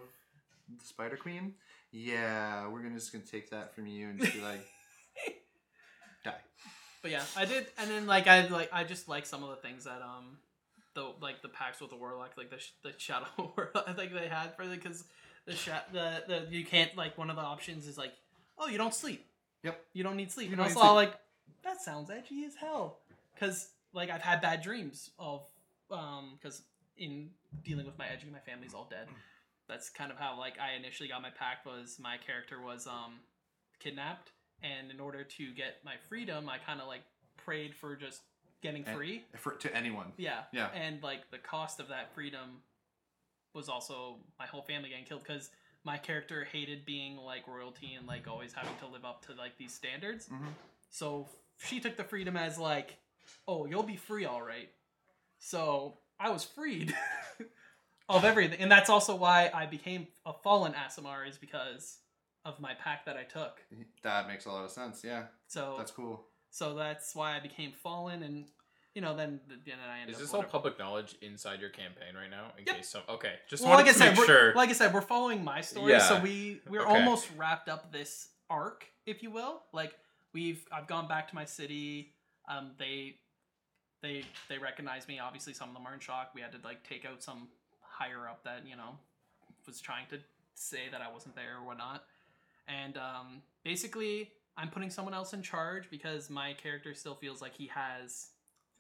[0.79, 1.55] the Spider Queen.
[1.91, 4.67] Yeah, we're gonna just gonna take that from you and just be like,
[6.25, 6.35] die.
[7.03, 9.57] But yeah, I did, and then like I like I just like some of the
[9.57, 10.39] things that um
[10.95, 14.13] the like the packs with the warlock, like the sh- the shadow warlock, I think
[14.13, 15.05] they had for the because
[15.45, 18.13] the sha- the the you can't like one of the options is like
[18.59, 19.27] oh you don't sleep.
[19.65, 19.81] Yep.
[19.93, 20.49] You don't need sleep.
[20.49, 20.85] You and I was sleep.
[20.85, 21.15] like
[21.65, 22.99] that sounds edgy as hell
[23.35, 25.43] because like I've had bad dreams of
[25.91, 26.63] um because
[26.97, 27.31] in
[27.65, 29.09] dealing with my edgy, my family's all dead.
[29.69, 33.15] That's kind of how like I initially got my pack was my character was um
[33.81, 34.31] kidnapped
[34.63, 37.03] and in order to get my freedom i kind of like
[37.37, 38.21] prayed for just
[38.63, 39.25] getting And- free.
[39.37, 40.13] For to anyone.
[40.17, 40.43] yeah.
[40.53, 40.69] Yeah.
[40.75, 42.63] and like the cost of that freedom
[43.55, 45.51] was also my whole family getting killed because
[45.85, 49.57] my character hated being like royalty and like always having to live up to like
[49.59, 50.27] these standards.
[50.29, 50.47] Hmm
[50.91, 51.27] so
[51.59, 52.97] she took the freedom as like
[53.49, 54.69] oh you'll be free all right.
[55.39, 56.95] So i was freed
[58.09, 58.61] of everything.
[58.61, 61.99] And that's also why i became a fallen aasimar is because
[62.45, 63.61] of my pack that i took
[64.03, 65.03] That makes a lot of sense.
[65.05, 66.25] Yeah, so that's cool.
[66.51, 68.47] so that's why I became fallen, and
[68.95, 70.23] you know, then then I ended Is up.
[70.23, 70.53] this all whatever.
[70.53, 72.53] public knowledge inside your campaign right now?
[72.59, 72.77] In Yep.
[72.77, 73.03] case some.
[73.09, 74.55] Okay, just Well, like wanted I to said, make sure.
[74.55, 76.01] like I said, we're following my story, Yeah.
[76.01, 76.91] so we we're Okay.
[76.93, 79.63] almost wrapped up this arc, if you will.
[79.73, 79.95] Like
[80.35, 82.13] we've I've gone back to my city.
[82.49, 83.17] Um, they
[84.03, 85.21] they they recognize me.
[85.21, 86.33] Obviously, some of them are in shock.
[86.35, 87.49] We had to like take out some
[87.81, 88.99] higher up that you know
[89.67, 90.19] was trying to
[90.55, 92.05] say that I wasn't there or whatnot.
[92.69, 97.55] And um, basically, I'm putting someone else in charge because my character still feels like
[97.55, 98.29] he has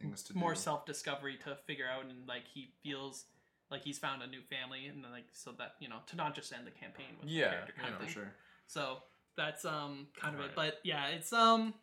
[0.00, 0.60] Things to more do.
[0.60, 3.24] self discovery to figure out, and like he feels
[3.70, 6.52] like he's found a new family, and like so that you know to not just
[6.52, 8.14] end the campaign with Yeah, the character kind you of thing.
[8.14, 8.32] sure.
[8.66, 8.98] So
[9.36, 10.50] that's um kind of it.
[10.56, 11.74] But yeah, it's um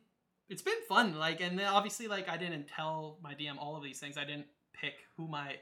[0.50, 1.18] it's been fun.
[1.18, 4.18] Like and obviously like I didn't tell my DM all of these things.
[4.18, 5.56] I didn't pick who my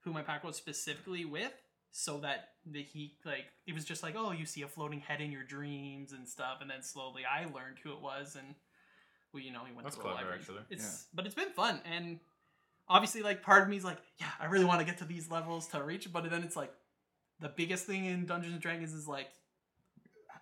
[0.00, 1.52] who my pack was specifically with
[1.90, 5.20] so that the he like it was just like, oh, you see a floating head
[5.20, 8.54] in your dreams and stuff, and then slowly I learned who it was and
[9.32, 10.38] well you know we went That's to the clever, library.
[10.40, 10.62] actually.
[10.70, 12.18] It's but it's been fun and
[12.88, 15.30] obviously like part of me is like, yeah, I really want to get to these
[15.30, 16.72] levels to reach, but then it's like
[17.40, 19.28] the biggest thing in Dungeons and Dragons is like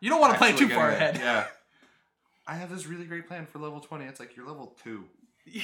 [0.01, 1.19] you don't want to play too far getting ahead.
[1.19, 1.47] Yeah.
[2.47, 4.05] I have this really great plan for level twenty.
[4.05, 5.05] It's like you're level two.
[5.47, 5.63] yeah,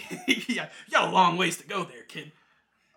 [0.87, 2.33] you got a long ways to go there, kid.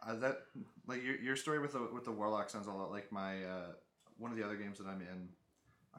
[0.05, 0.39] Uh, that
[0.87, 3.71] like your, your story with the with the warlock sounds a lot like my uh,
[4.17, 5.29] one of the other games that I'm in.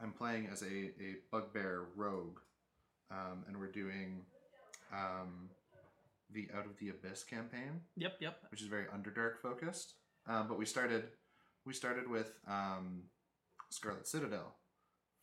[0.01, 2.39] I'm playing as a, a bugbear rogue,
[3.09, 4.23] um, and we're doing
[4.91, 5.49] um,
[6.31, 8.39] the Out of the Abyss campaign, Yep, yep.
[8.51, 9.93] which is very Underdark focused.
[10.27, 11.05] Um, but we started
[11.65, 13.03] we started with um,
[13.69, 14.55] Scarlet Citadel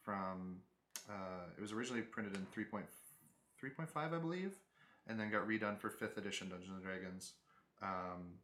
[0.02, 0.60] from
[1.08, 4.54] uh, it was originally printed in 3.3.5 I believe,
[5.06, 7.34] and then got redone for fifth edition Dungeons and Dragons
[7.82, 8.38] um,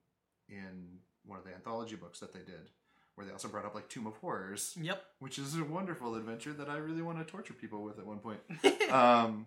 [0.49, 2.71] in one of the anthology books that they did,
[3.15, 5.03] where they also brought up like Tomb of Horrors, Yep.
[5.19, 8.19] which is a wonderful adventure that I really want to torture people with at one
[8.19, 8.41] point.
[8.91, 9.45] Um,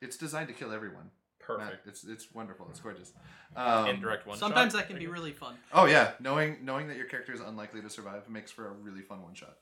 [0.00, 1.10] it's designed to kill everyone.
[1.48, 1.86] Matt, Perfect.
[1.86, 2.66] It's it's wonderful.
[2.70, 3.12] It's gorgeous.
[3.56, 4.36] Um, Indirect one.
[4.36, 4.80] Sometimes shot.
[4.80, 5.54] that can be really fun.
[5.72, 9.00] Oh yeah, knowing knowing that your character is unlikely to survive makes for a really
[9.00, 9.56] fun one shot.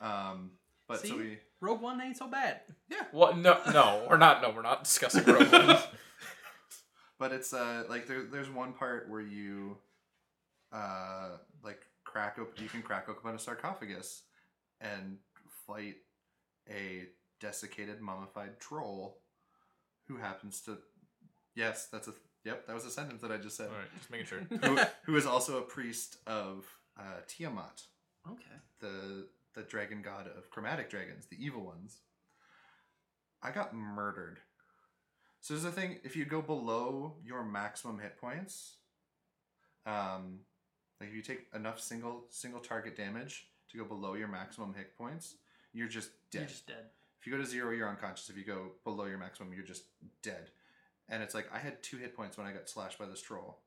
[0.00, 0.52] Um,
[0.86, 2.60] but so we Rogue One ain't so bad.
[2.90, 3.38] Yeah what?
[3.38, 4.40] No, no, we're not.
[4.42, 5.78] No, we're not discussing Rogue One.
[7.18, 9.78] but it's uh like there, there's one part where you
[10.72, 14.22] uh like crack open you can crack open a sarcophagus
[14.80, 15.18] and
[15.66, 15.96] fight
[16.68, 17.04] a
[17.40, 19.18] desiccated mummified troll
[20.08, 20.78] who happens to
[21.54, 22.12] yes that's a
[22.44, 24.40] yep that was a sentence that i just said All right, just making sure.
[24.62, 26.64] who, who is also a priest of
[26.98, 27.82] uh, tiamat
[28.28, 28.56] Okay.
[28.80, 32.00] the the dragon god of chromatic dragons, the evil ones.
[33.42, 34.38] I got murdered.
[35.40, 38.74] So there's a thing if you go below your maximum hit points,
[39.86, 40.40] um,
[41.00, 44.96] like if you take enough single single target damage to go below your maximum hit
[44.96, 45.34] points,
[45.72, 46.40] you're just dead.
[46.40, 46.86] You're just dead.
[47.20, 48.28] If you go to zero, you're unconscious.
[48.30, 49.84] If you go below your maximum, you're just
[50.22, 50.50] dead.
[51.08, 53.58] And it's like I had two hit points when I got slashed by this troll.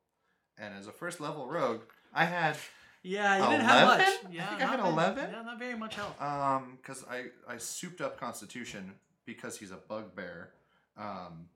[0.57, 1.81] And as a first level rogue,
[2.13, 2.57] I had
[3.01, 3.99] Yeah, you didn't have much.
[3.99, 4.41] 11?
[4.41, 5.29] I think I had 11?
[5.31, 6.21] Yeah, not very much health.
[6.21, 8.93] Um, because I I souped up Constitution
[9.25, 10.51] because he's a bugbear.
[10.97, 11.47] Um,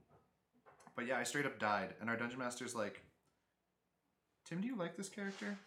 [0.95, 3.01] but yeah, I straight up died, and our dungeon master's like,
[4.53, 5.57] Tim, do you like this character?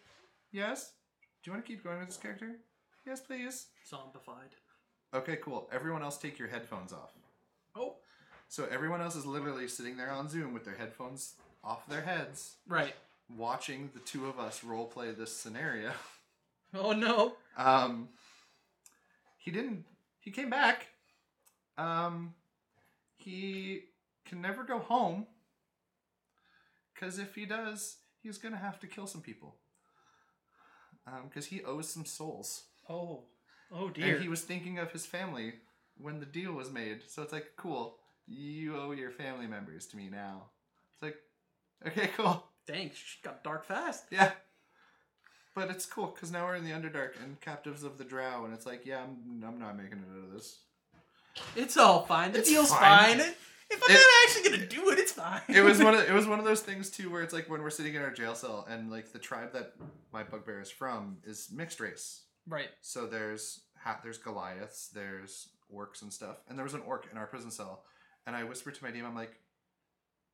[0.53, 0.93] Yes.
[1.43, 2.55] Do you want to keep going with this character?
[3.05, 3.65] Yes, please.
[3.91, 4.53] Zombified.
[5.13, 5.69] Okay, cool.
[5.73, 7.11] Everyone else, take your headphones off.
[7.75, 7.95] Oh.
[8.47, 11.33] So everyone else is literally sitting there on Zoom with their headphones
[11.65, 12.93] off their heads Right.
[13.35, 15.91] watching the two of us role play this scenario.
[16.73, 17.35] Oh no.
[17.57, 18.09] Um,
[19.37, 19.83] he didn't.
[20.19, 20.87] He came back.
[21.77, 22.33] Um,
[23.17, 23.83] he
[24.25, 25.27] can never go home.
[26.93, 27.95] Because if he does,
[28.27, 29.55] he's gonna have to kill some people.
[31.07, 33.23] Um, because he owes some souls, Oh.
[33.71, 34.13] Oh dear.
[34.15, 35.53] and he was thinking of his family
[35.97, 37.01] when the deal was made.
[37.07, 40.43] So it's like, cool, you owe your family members to me now.
[40.93, 41.17] It's like,
[41.87, 42.97] okay, cool, Thanks.
[42.97, 44.05] she got dark fast.
[44.11, 44.31] yeah.
[45.55, 48.53] But it's cool because now we're in the Underdark and captives of the Drow, and
[48.53, 50.59] it's like, yeah, I'm, I'm not making it out of this.
[51.55, 52.31] It's all fine.
[52.31, 53.19] The It's deal's fine.
[53.19, 53.33] fine.
[53.69, 55.41] If I'm It- not actually gonna do it, it's fine.
[55.49, 57.61] it was one of it was one of those things too where it's like when
[57.61, 59.73] we're sitting in our jail cell and like the tribe that
[60.13, 62.23] my bugbear is from is mixed race.
[62.47, 62.69] right.
[62.81, 63.61] So there's
[64.03, 67.83] there's Goliaths, there's orcs and stuff, and there was an orc in our prison cell,
[68.25, 69.39] and I whispered to my DM, I'm like,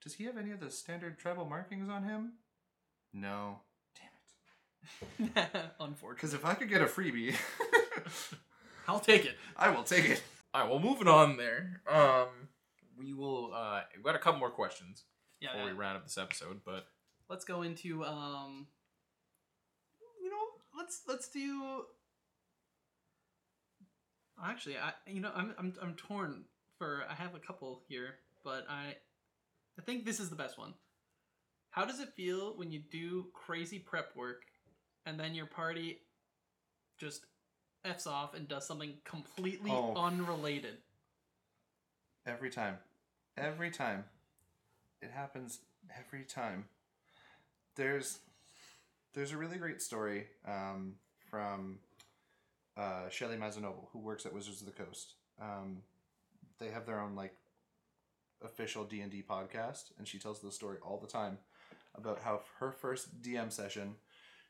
[0.04, 2.34] does he have any of the standard tribal markings on him?
[3.14, 3.60] No.
[5.20, 5.46] Damn it.
[5.80, 6.16] Unfortunate.
[6.16, 7.36] Because if I could get a freebie,
[8.88, 9.36] I'll take it.
[9.56, 10.24] I will take it.
[10.54, 11.82] All right, well, moving on there.
[11.88, 12.28] Um,
[12.98, 13.54] we will.
[13.54, 15.04] Uh, we got a couple more questions
[15.40, 15.54] Yeah.
[15.54, 16.88] before we round up this episode, but
[17.30, 18.68] Let's go into um.
[20.22, 20.46] You know,
[20.78, 21.84] let's let's do.
[24.44, 26.44] Actually, I you know I'm I'm I'm torn
[26.78, 28.96] for I have a couple here, but I
[29.80, 30.74] I think this is the best one.
[31.72, 34.44] How does it feel when you do crazy prep work
[35.06, 36.00] and then your party
[37.00, 37.26] just
[37.86, 39.96] f's off and does something completely Oh.
[39.96, 40.78] unrelated?
[42.26, 42.78] Every time.
[43.38, 44.06] Every time.
[45.02, 45.60] It happens
[45.98, 46.66] every time.
[47.76, 48.20] There's
[49.14, 50.94] there's a really great story um,
[51.30, 51.80] from
[52.78, 55.14] uh, Shelly Mazzanoble, who works at Wizards of the Coast.
[55.42, 55.80] Um,
[56.60, 57.34] they have their own like
[58.44, 61.38] official D and D podcast, and she tells the story all the time
[61.96, 63.96] about how her first DM session,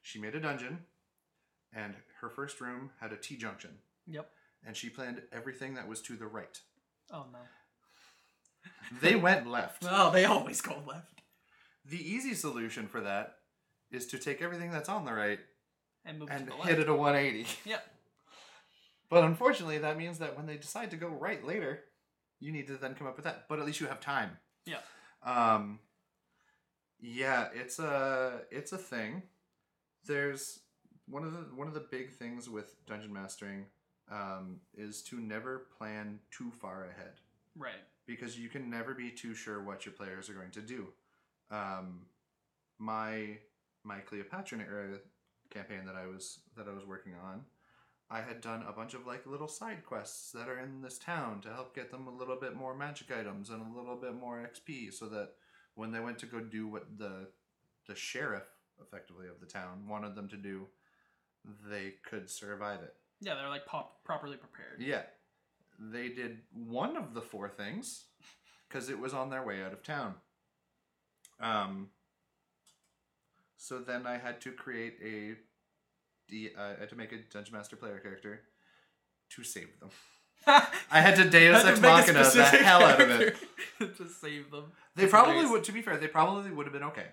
[0.01, 0.79] she made a dungeon,
[1.73, 3.71] and her first room had a T junction,
[4.07, 4.29] Yep.
[4.65, 6.59] and she planned everything that was to the right.
[7.12, 7.39] Oh no.
[9.02, 9.84] They went left.
[9.89, 11.21] Oh, they always go left
[11.86, 13.36] The easy solution for that
[13.91, 15.39] is to take everything that's on the right
[16.06, 16.69] and move and to the left.
[16.69, 17.47] hit it a 180.
[17.65, 17.84] Yep.
[19.10, 21.84] But unfortunately, that means that when they decide to go right later,
[22.39, 23.45] you need to then come up with that.
[23.47, 24.32] But at least you have time.
[24.65, 24.80] Yeah.
[25.23, 25.80] Um.
[26.99, 29.23] Yeah, it's a it's a thing.
[30.06, 30.60] There's
[31.08, 33.65] one of the one of the big things with dungeon mastering
[34.12, 37.13] um, is to never plan too far ahead
[37.56, 37.73] Right.
[38.05, 40.87] Because you can never be too sure what your players are going to do.
[41.51, 42.05] Um,
[42.79, 43.37] my
[43.83, 44.97] my Cleopatra era
[45.49, 47.41] campaign that I was that I was working on,
[48.09, 51.41] I had done a bunch of like little side quests that are in this town
[51.41, 54.37] to help get them a little bit more magic items and a little bit more
[54.37, 55.31] XP, so that
[55.75, 57.27] when they went to go do what the
[57.87, 58.43] the sheriff
[58.81, 60.67] effectively of the town wanted them to do,
[61.69, 62.95] they could survive it.
[63.21, 64.79] Yeah, they're like pop- properly prepared.
[64.79, 65.03] Yeah.
[65.79, 68.05] They did one of the four things
[68.67, 70.15] because it was on their way out of town.
[71.39, 71.89] Um,
[73.57, 75.36] so then I had to create a.
[76.29, 78.41] D, uh, I had to make a Dungeon Master player character
[79.31, 79.89] to save them.
[80.45, 83.36] I had to Deus Ex Machina the hell out of it.
[83.79, 84.71] to save them.
[84.95, 85.51] They That's probably hilarious.
[85.51, 87.07] would, to be fair, they probably would have been okay.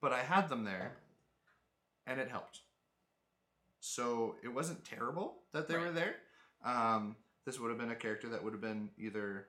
[0.00, 0.92] But I had them there,
[2.06, 2.60] and it helped.
[3.80, 6.16] So it wasn't terrible that they were there.
[6.64, 9.48] Um, this would have been a character that would have been either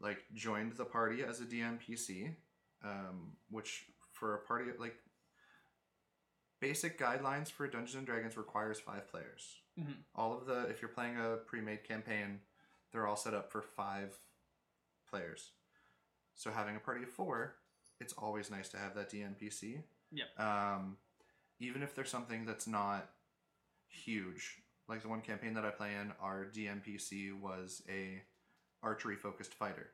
[0.00, 2.34] like joined the party as a DM PC,
[2.84, 4.94] um, which for a party like
[6.60, 9.60] basic guidelines for Dungeons and Dragons requires five players.
[9.78, 10.04] Mhm.
[10.14, 12.40] All of the if you're playing a pre-made campaign,
[12.92, 14.14] they're all set up for five
[15.08, 15.52] players.
[16.34, 17.56] So having a party of four,
[18.00, 19.82] it's always nice to have that DMPC.
[20.12, 20.38] Yep.
[20.38, 20.98] Um,
[21.58, 23.10] even if there's something that's not
[23.88, 28.22] huge, like the one campaign that I play in, our DMPC was a
[28.82, 29.90] archery focused fighter.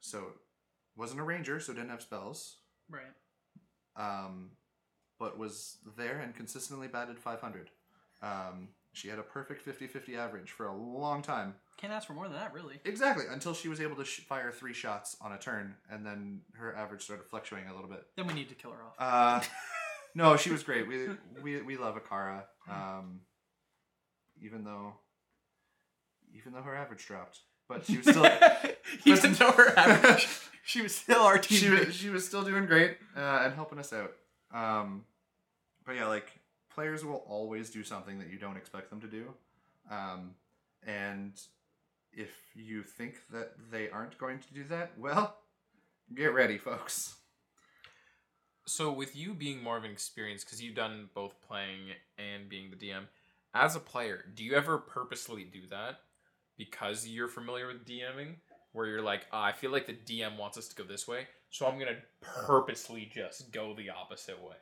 [0.00, 0.24] So
[0.96, 2.56] wasn't a ranger, so didn't have spells.
[2.90, 3.02] Right.
[3.96, 4.50] Um,
[5.18, 7.70] but was there and consistently batted 500.
[8.22, 11.54] Um, she had a perfect 50-50 average for a long time.
[11.76, 12.80] Can't ask for more than that, really.
[12.84, 16.40] Exactly, until she was able to sh- fire three shots on a turn, and then
[16.54, 18.04] her average started fluctuating a little bit.
[18.16, 18.94] Then we need to kill her off.
[18.98, 19.46] Uh,
[20.16, 20.88] no, she was great.
[20.88, 21.08] We
[21.40, 23.20] we, we love Akara, um,
[24.42, 24.94] even though
[26.34, 28.24] even though her average dropped, but she was still
[29.04, 30.28] Even though her average,
[30.64, 31.58] she was still our team.
[31.58, 34.12] she was she was still doing great uh, and helping us out.
[34.52, 35.04] Um,
[35.84, 36.30] but yeah, like
[36.72, 39.24] players will always do something that you don't expect them to do,
[39.90, 40.34] um,
[40.86, 41.32] and
[42.12, 45.36] if you think that they aren't going to do that, well,
[46.14, 47.14] get ready, folks.
[48.66, 52.70] So with you being more of an experience, because you've done both playing and being
[52.70, 53.04] the DM,
[53.54, 56.00] as a player, do you ever purposely do that
[56.56, 58.36] because you're familiar with DMing,
[58.72, 61.26] where you're like, "Ah, I feel like the DM wants us to go this way,
[61.50, 64.56] so I'm gonna purposely just go the opposite way.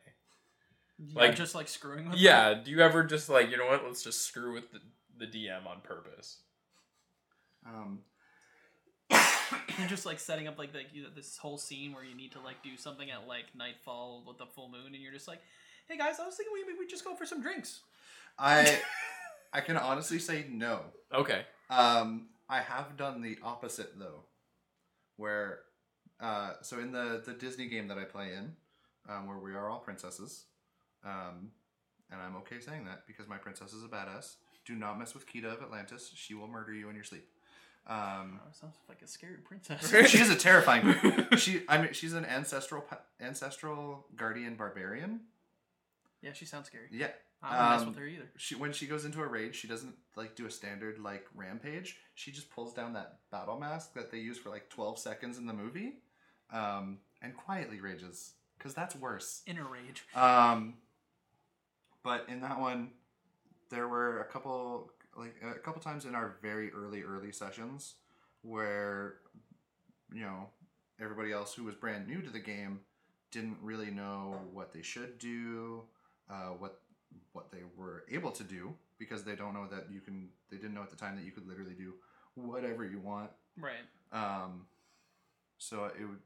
[0.99, 2.55] Yeah, Like- just like screwing with Yeah.
[2.55, 3.84] Do you ever just like, you know what?
[3.84, 4.80] Let's just screw with the,
[5.18, 6.39] the DM on purpose.
[7.66, 8.01] Um,
[9.78, 12.41] You're just like setting up like like you this whole scene where you need to
[12.41, 15.41] like do something at like nightfall with the full moon, and you're just like,
[15.89, 17.80] "Hey guys, I was thinking we we just go for some drinks."
[18.39, 18.80] I
[19.53, 20.80] I can honestly say no.
[21.12, 21.43] Okay.
[21.70, 24.24] Um, I have done the opposite though,
[25.16, 25.61] where
[26.20, 28.55] uh, so in the the Disney game that I play in,
[29.09, 30.45] um, where we are all princesses,
[31.05, 31.51] um,
[32.11, 34.37] and I'm okay saying that because my princess is a badass.
[34.64, 37.28] Do not mess with Kida of Atlantis; she will murder you in your sleep.
[37.89, 39.89] Um, Oh, sounds like a scary princess.
[40.11, 40.93] she is a terrifying.
[41.37, 42.84] she, I mean, she's an ancestral
[43.20, 45.20] ancestral guardian barbarian.
[46.20, 46.87] yeah, she sounds scary.
[46.91, 47.11] Yeah,
[47.43, 48.30] I don't mess Um, with her either.
[48.37, 51.97] she when she goes into a rage, she doesn't like do a standard like rampage.
[52.14, 55.47] She just pulls down that battle mask that they use for like twelve seconds in
[55.47, 55.95] the movie,
[56.51, 59.43] um, and quietly rages because that's worse.
[59.47, 60.05] Inner rage.
[60.14, 60.74] Um,
[62.03, 62.91] but in that one,
[63.70, 67.95] there were a couple like a couple times in our very early early sessions
[68.43, 69.16] where
[70.12, 70.49] you know
[71.01, 72.80] everybody else who was brand new to the game
[73.30, 75.82] didn't really know what they should do,
[76.30, 76.80] uh, what
[77.33, 80.29] what they were able to do because they don't know that you can.
[80.51, 81.95] They didn't know at the time that you could literally do
[82.35, 83.31] whatever you want.
[83.59, 83.75] Right.
[84.12, 84.67] Um,
[85.59, 86.19] so it would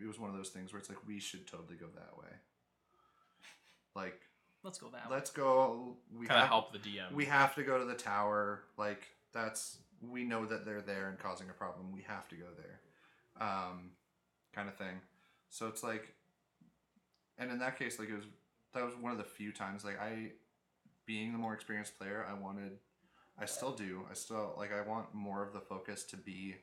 [0.00, 2.30] it was one of those things where it's like we should totally go that way.
[3.94, 4.20] Like
[4.62, 5.16] Let's go that way.
[5.16, 5.96] let's go.
[6.16, 7.12] We Kind of help the DM.
[7.12, 8.62] We have to go to the tower.
[8.76, 9.78] Like that's
[10.10, 11.92] we know that they're there and causing a problem.
[11.92, 12.80] We have to go there,
[13.46, 13.90] um,
[14.54, 15.00] kind of thing.
[15.48, 16.12] So it's like,
[17.38, 18.26] and in that case, like it was
[18.76, 20.32] that was one of the few times like I,
[21.06, 22.72] being the more experienced player, I wanted,
[23.38, 24.02] I still do.
[24.10, 26.56] I still like I want more of the focus to be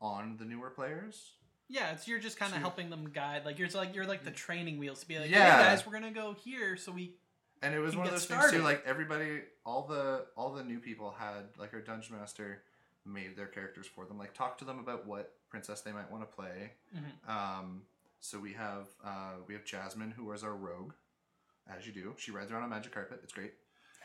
[0.00, 1.32] on the newer players.
[1.68, 3.44] Yeah, it's you're just kind of helping them guide.
[3.44, 5.56] Like you're like you're like the training wheels to be like, Yeah.
[5.58, 7.14] hey guys, we're gonna go here, so we
[7.62, 8.58] And it was one of those things too.
[8.62, 12.62] Like everybody, all the all the new people had like our dungeon master
[13.06, 14.18] made their characters for them.
[14.18, 16.72] Like talk to them about what princess they might want to play.
[16.94, 17.30] Mhm.
[17.30, 17.82] Um,
[18.22, 20.92] so we have uh, we have Jasmine who is our rogue,
[21.68, 22.14] as you do.
[22.16, 23.20] She rides around on magic carpet.
[23.24, 23.52] It's great.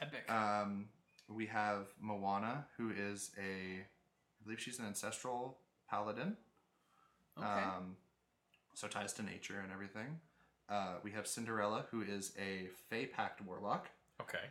[0.02, 0.30] epic.
[0.30, 0.88] Um,
[1.30, 5.60] we have Moana who is a, I believe she's an ancestral
[5.90, 6.36] paladin.
[7.38, 7.48] okay.
[7.48, 7.96] Um,
[8.74, 10.20] so ties to nature and everything.
[10.68, 13.90] Uh, we have Cinderella, who is a Fey Pact warlock,
[14.20, 14.46] okay.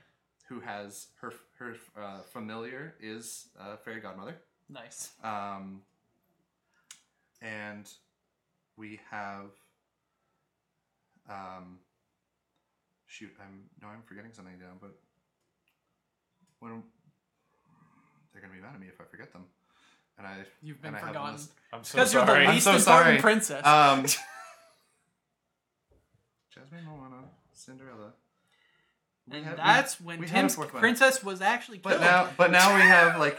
[0.49, 4.37] who has her her uh, familiar is uh, fairy godmother.
[4.69, 5.11] nice.
[5.25, 5.83] Um,
[7.43, 7.91] and
[8.77, 9.47] we have
[11.29, 11.79] um,
[13.07, 14.91] shoot, I'm no, I'm forgetting something down, but
[16.61, 16.83] when
[18.33, 19.45] they're gonna be mad at me if I forget them,
[20.19, 21.41] and I You've been forgotten
[21.73, 22.47] I'm so Because you're the sorry.
[22.47, 23.19] I'm least so important sorry.
[23.19, 23.67] princess.
[23.67, 24.03] Um,
[26.55, 28.13] Jasmine, Moana, Cinderella.
[29.29, 32.75] We and had- we- that's when we Tim's princess was actually But now, but now
[32.75, 33.39] we have like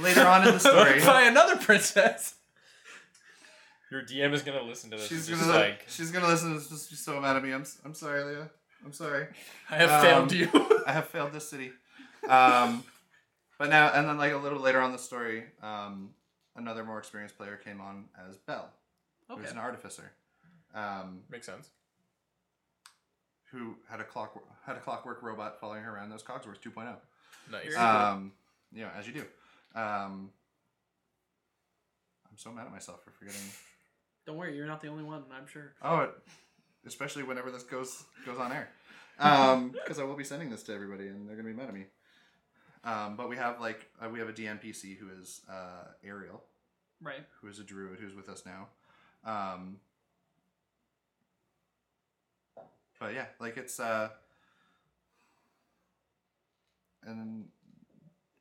[0.00, 1.00] later on in the story.
[1.04, 2.34] by another princess.
[3.94, 5.06] Your DM is gonna listen to this.
[5.06, 6.68] she's gonna just like she's gonna listen to this.
[6.68, 7.52] Just be so mad at me.
[7.52, 8.50] I'm s- I'm sorry, Leah.
[8.84, 9.28] I'm sorry.
[9.70, 10.82] I have Um, failed you.
[10.86, 11.70] I have failed this city.
[12.28, 12.82] Um,
[13.56, 16.10] but now and then like a little later on in the story, um,
[16.56, 18.68] another more experienced player came on as Belle,
[19.28, 19.50] who's okay.
[19.50, 20.10] an artificer,
[20.74, 21.70] um, makes sense.
[23.52, 24.36] who had a clock
[24.66, 26.10] had a clockwork robot following her around.
[26.10, 26.96] Those Cogsworth 2.0.
[27.52, 27.62] Nice.
[27.66, 28.32] Very Um,
[28.72, 29.20] you know, as you do.
[29.78, 30.30] Um,
[32.28, 33.40] I'm so mad at myself for forgetting.
[34.26, 35.22] Don't worry, you're not the only one.
[35.36, 35.74] I'm sure.
[35.82, 36.10] Oh,
[36.86, 38.68] especially whenever this goes goes on air,
[39.72, 41.84] because I will be sending this to everybody, and they're gonna be mad at me.
[42.84, 46.42] Um, but we have like uh, we have a DMPC who is uh, Ariel,
[47.02, 47.24] Right.
[47.40, 48.68] who is a druid who's with us now.
[49.30, 49.76] Um,
[53.00, 54.08] but yeah, like it's uh,
[57.06, 57.46] and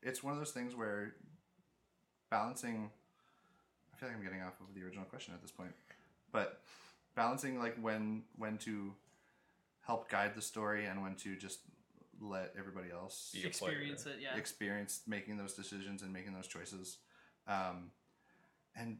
[0.01, 1.13] it's one of those things where
[2.29, 2.89] balancing.
[4.04, 5.72] I feel like I'm getting off of the original question at this point,
[6.34, 6.62] but
[7.16, 8.93] balancing like when when to
[9.82, 11.60] help guide the story and when to just
[12.22, 14.16] let everybody else Be a Experience player.
[14.16, 14.22] it.
[14.22, 14.36] Yeah.
[14.38, 16.97] experience making those decisions and making those choices
[17.47, 17.91] um,
[18.76, 18.97] and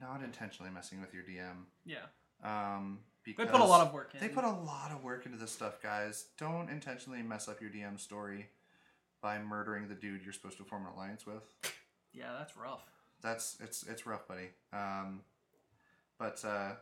[0.00, 1.96] not intentionally messing with your dm yeah.
[2.42, 4.20] um, They put a lot of work in.
[4.20, 7.68] they put a lot of work into this stuff guys don't intentionally mess up your
[7.70, 8.46] dm story
[9.20, 11.42] by murdering the dude you're supposed to form an alliance with
[12.14, 12.84] Yeah, that's rough.
[13.22, 14.50] That's it's it's rough, buddy.
[14.72, 15.20] Um,
[16.18, 16.72] but uh,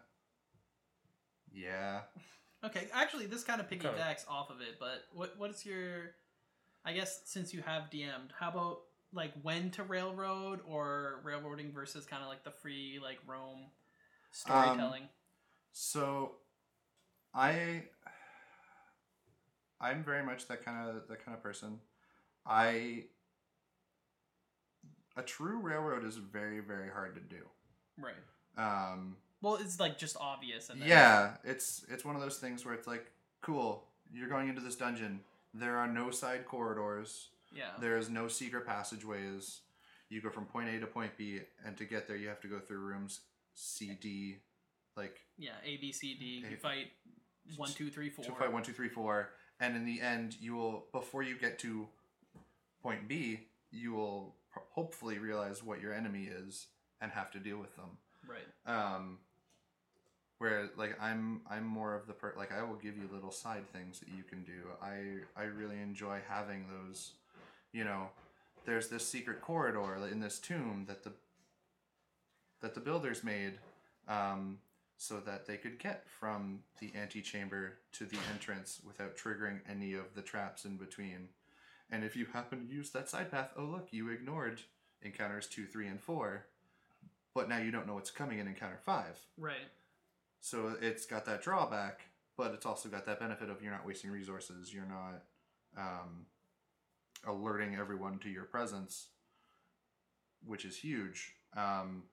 [1.53, 2.01] yeah,
[2.62, 3.88] Okay, actually, this kind of Kinda.
[3.88, 4.78] piggybacks off of it.
[4.78, 6.12] But what what is your?
[6.84, 8.80] I guess since you have DM'd, how about
[9.12, 13.66] like when to railroad or railroading versus kind of like the free like roam
[14.30, 15.09] storytelling?
[15.72, 16.32] So,
[17.34, 17.84] I,
[19.80, 21.80] I'm very much that kind of that kind of person.
[22.47, 23.05] I,
[25.17, 27.43] a true railroad is very very hard to do.
[27.99, 28.15] right.
[28.57, 30.69] Um, Well, it's like just obvious.
[30.71, 33.07] And yeah, it's it's one of those things where it's like,
[33.43, 35.21] cool, you're going into this dungeon.
[35.55, 37.29] There are no side corridors.
[37.53, 37.71] Yeah.
[37.81, 39.61] There is no secret passageways.
[40.09, 42.49] You go from point A to point B, and to get there, you have to
[42.49, 43.21] go through rooms
[43.55, 44.37] C, D,
[44.97, 45.53] like Yeah.
[45.65, 46.45] A B C D.
[46.51, 46.93] You fight
[47.57, 48.25] one two three four.
[48.25, 51.59] to fight one, two, three, four, and in the end, you will before you get
[51.61, 51.89] to
[52.83, 53.41] point B,
[53.71, 54.37] you will
[54.71, 56.66] hopefully realize what your enemy is
[57.01, 57.99] and have to deal with them.
[58.27, 58.47] Right.
[58.66, 59.18] Um,
[60.39, 63.68] where like I'm I'm more of the per like I will give you little side
[63.73, 64.71] things that you can do.
[64.83, 67.12] I I really enjoy having those,
[67.73, 68.09] you know,
[68.64, 71.12] there's this secret corridor in this tomb that the
[72.62, 73.55] that the builders made,
[74.09, 74.59] um,
[74.97, 80.14] so that they could get from the antechamber to the entrance without triggering any of
[80.14, 81.29] the traps in between.
[81.91, 84.61] And if you happen to use that side path, oh look, you ignored
[85.03, 86.47] encounters two, three, and four,
[87.34, 89.18] but now you don't know what's coming in encounter five.
[89.36, 89.57] Right.
[90.41, 92.03] So it's got that drawback,
[92.36, 94.72] but it's also got that benefit of you're not wasting resources.
[94.72, 95.22] You're not
[95.76, 96.26] um,
[97.26, 99.09] alerting everyone to your presence,
[100.45, 101.34] which is huge.
[101.57, 102.05] Um,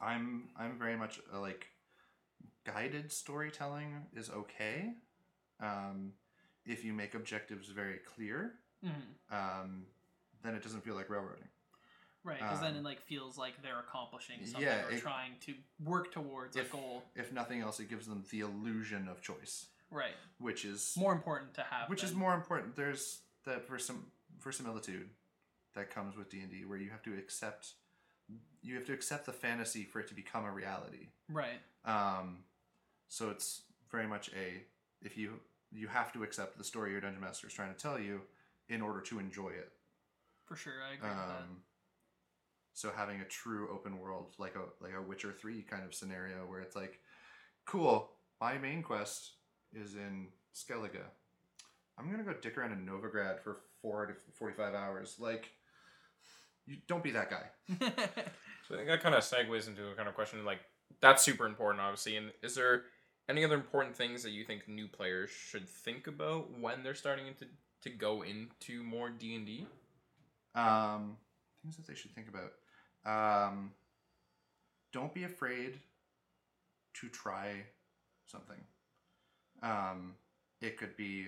[0.00, 1.68] I'm I'm very much uh, like
[2.64, 4.92] guided storytelling is okay
[5.60, 6.12] um,
[6.64, 8.54] if you make objectives very clear.
[8.84, 9.86] Hmm Um,
[10.42, 11.48] then it doesn't feel like railroading.
[12.22, 12.38] Right.
[12.38, 15.54] Because then Um, it like feels like they're accomplishing something yeah, or it- trying to
[15.80, 17.02] work towards a goal.
[17.14, 20.14] If nothing else, it gives them the illusion of choice, Right.
[20.38, 21.88] which is More important to have.
[21.90, 25.10] which is more important there's that for some verisimilitude
[25.74, 27.74] that comes with d&d where you have to accept
[28.62, 31.60] you have to accept the fantasy for it to become a reality Right.
[31.84, 32.44] um,
[33.08, 34.64] so it's very much a
[35.02, 35.40] if you
[35.72, 38.22] you have to accept the story your dungeon master is trying to tell you
[38.68, 39.72] in order to enjoy it
[40.46, 40.72] For sure.
[40.90, 41.42] I agree with that.
[41.42, 41.56] um,
[42.72, 46.38] so having a true open world like a like a witcher 3 kind of scenario
[46.46, 46.98] where it's like
[47.66, 48.10] cool
[48.40, 49.32] my main quest
[49.72, 51.00] is in skellige
[51.98, 55.50] i'm gonna go dick around in novigrad for 4 to 45 hours like
[56.66, 57.44] you don't be that guy
[58.66, 60.60] So I think that kind of segues into a kind of question like
[61.02, 62.16] that's super important, obviously.
[62.16, 62.84] And is there
[63.28, 67.26] any other important things that you think new players should think about when they're starting
[67.40, 67.46] to
[67.84, 69.66] to go into more D and D?
[70.54, 71.16] um,
[71.62, 72.52] things that they should think about.
[73.04, 73.72] Um,
[74.92, 75.80] don't be afraid
[76.94, 77.64] to try
[78.26, 78.60] something.
[79.62, 80.14] Um,
[80.60, 81.26] it could be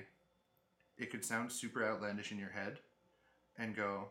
[0.99, 2.79] it could sound super outlandish in your head
[3.59, 4.09] and go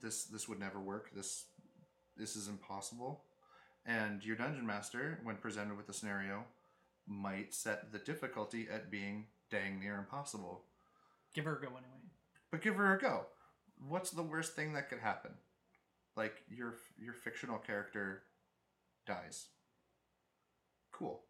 [0.00, 1.10] this this would never work.
[1.14, 1.44] This
[2.16, 3.22] this is impossible.
[3.86, 6.44] And your dungeon master when presented with the scenario
[7.06, 10.62] might set the difficulty at being dang near impossible
[11.38, 12.00] Give her a go anyway.
[12.50, 13.26] but give her a go.
[13.86, 15.30] What's the worst thing that could happen?
[16.16, 18.24] Like your your fictional character
[19.06, 19.46] dies.
[20.90, 21.20] Cool.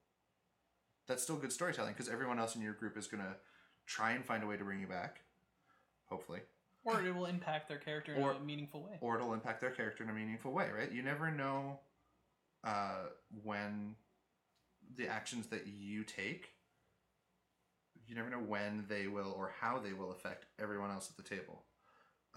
[1.06, 3.36] That's still good storytelling because everyone else in your group is gonna
[3.84, 5.20] try and find a way to bring you back.
[6.06, 6.40] Hopefully,
[6.84, 8.96] Or it will impact their character in a meaningful way.
[9.02, 10.70] or it'll impact their character in a meaningful way.
[10.74, 10.90] Right?
[10.90, 11.80] You never know
[12.64, 13.09] uh,
[13.44, 13.94] when
[14.96, 16.48] the actions that you take.
[18.09, 21.28] You never know when they will or how they will affect everyone else at the
[21.36, 21.64] table.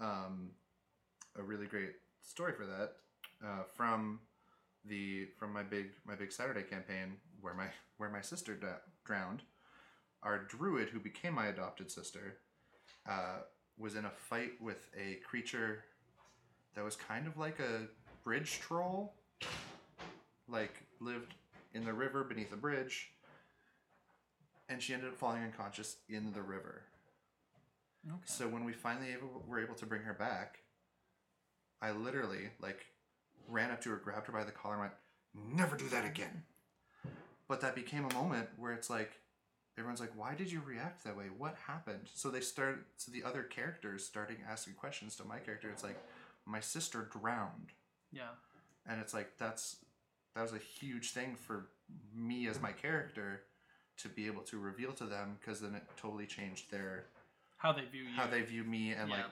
[0.00, 0.52] um,
[1.38, 1.92] a really great
[2.22, 2.92] story for that
[3.46, 4.20] uh, from
[4.86, 7.66] the from my big my big Saturday campaign where my
[7.98, 8.58] where my sister
[9.04, 9.42] drowned.
[10.22, 12.38] Our druid, who became my adopted sister,
[13.08, 13.40] uh,
[13.78, 15.84] was in a fight with a creature
[16.74, 17.88] that was kind of like a
[18.24, 19.14] bridge troll,
[20.48, 21.34] like lived
[21.74, 23.10] in the river beneath a bridge,
[24.68, 26.82] and she ended up falling unconscious in the river.
[28.06, 28.16] Okay.
[28.24, 30.58] So when we finally able, were able to bring her back,
[31.80, 32.86] I literally like
[33.48, 34.94] ran up to her, grabbed her by the collar, and went,
[35.56, 36.44] "Never do that again."
[37.48, 39.20] But that became a moment where it's like
[39.76, 41.28] everyone's like, "Why did you react that way?
[41.28, 45.70] What happened?" So they start, So the other characters starting asking questions to my character.
[45.70, 45.98] It's like,
[46.44, 47.72] "My sister drowned,"
[48.10, 48.34] Yeah.
[48.86, 49.76] and it's like that's
[50.34, 51.68] that was a huge thing for
[52.14, 53.44] me as my character
[54.02, 57.04] to be able to reveal to them because then it totally changed their
[57.56, 58.14] How they view you.
[58.14, 59.16] how they view me and Yeah.
[59.16, 59.26] like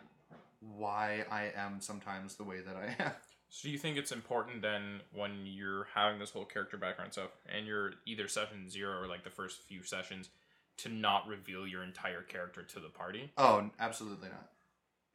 [0.61, 3.13] why I am sometimes the way that I am.
[3.53, 7.31] So do you think it's important then when you're having this whole character background stuff
[7.53, 10.29] and you're either session zero or like the first few sessions
[10.77, 13.33] to not reveal your entire character to the party?
[13.37, 14.51] Oh, absolutely not.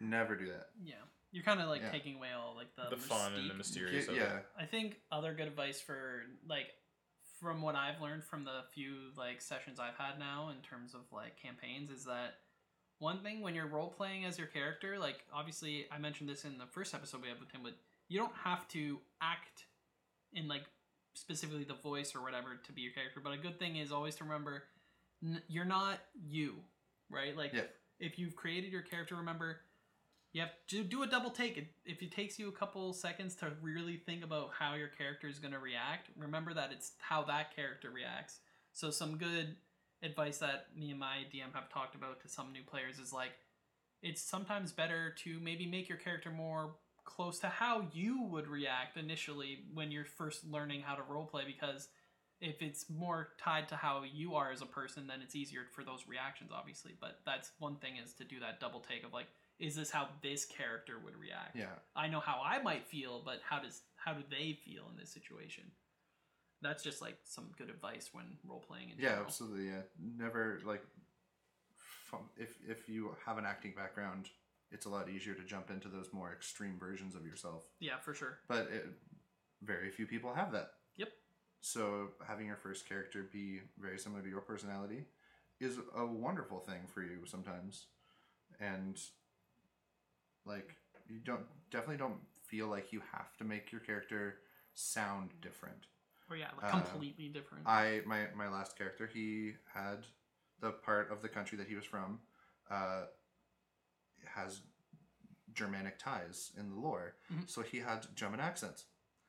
[0.01, 0.68] Never do that.
[0.84, 0.95] Yeah,
[1.32, 1.91] you're kind of like Yeah.
[1.91, 3.58] taking away all like the The fun and the mystique.
[3.58, 4.39] mysterious Yeah, of yeah.
[4.60, 6.68] I think other good advice for like
[7.39, 11.01] from what I've learned from the few like sessions I've had now in terms of
[11.11, 12.36] like campaigns is that
[12.99, 16.57] one thing when you're role playing as your character, like obviously I mentioned this in
[16.57, 17.73] the first episode we had with him, but
[18.07, 19.65] you don't have to act
[20.33, 20.63] in like
[21.13, 23.19] specifically the voice or whatever to be your character.
[23.23, 24.63] But a good thing is always to remember
[25.23, 26.55] n- you're not you,
[27.09, 27.36] right?
[27.36, 27.63] Like Yeah.
[27.99, 29.57] if you've created your character, remember
[30.36, 31.65] you have to do a double take.
[31.86, 35.39] If it takes you a couple seconds to really think about how your character is
[35.39, 38.39] going to react, remember that it's how that character reacts.
[38.73, 39.55] So some good
[40.03, 43.31] advice that me and my DM have talked about to some new players is like
[44.03, 46.75] it's sometimes better to maybe make your character more
[47.05, 51.88] close to how you would react initially when you're first learning how to roleplay because
[52.41, 55.83] if it's more tied to how you are as a person then it's easier for
[55.83, 59.27] those reactions obviously but that's one thing is to do that double take of like
[59.60, 61.76] is this how this character would react Yeah.
[61.95, 65.10] i know how i might feel but how does how do they feel in this
[65.12, 65.64] situation
[66.62, 69.26] that's just like some good advice when role playing in Yeah, general.
[69.26, 69.68] absolutely.
[69.68, 69.82] Yeah.
[70.18, 70.82] Never like
[71.76, 74.30] from, if if you have an acting background,
[74.72, 77.66] it's a lot easier to jump into those more extreme versions of yourself.
[77.80, 78.86] yeah for sure But it,
[79.62, 80.72] very few people have that.
[80.97, 81.10] Yep.
[81.62, 85.06] So having your first character be very similar to your personality
[85.60, 87.88] is a wonderful thing for you sometimes.
[88.60, 88.97] And
[90.46, 90.76] like
[91.08, 94.39] you don't definitely don't feel like you have to make your character
[94.74, 95.88] sound different.
[96.30, 100.00] or yeah like Uh, completely different I my my last character he had
[100.60, 102.20] the part of the country that he was from
[102.72, 103.04] uh,
[104.26, 104.62] has
[105.54, 107.48] Germanic ties in the lore, Mhm.
[107.50, 108.86] so he had German accents.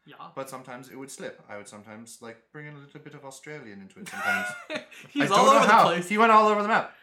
[0.07, 1.43] yeah But sometimes it would slip.
[1.49, 4.09] I would sometimes like bring in a little bit of Australian into it.
[4.09, 4.49] Sometimes
[5.11, 5.83] he's I all over how.
[5.85, 6.95] the place He went all over the map.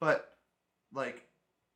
[0.00, 0.36] But
[0.92, 1.24] like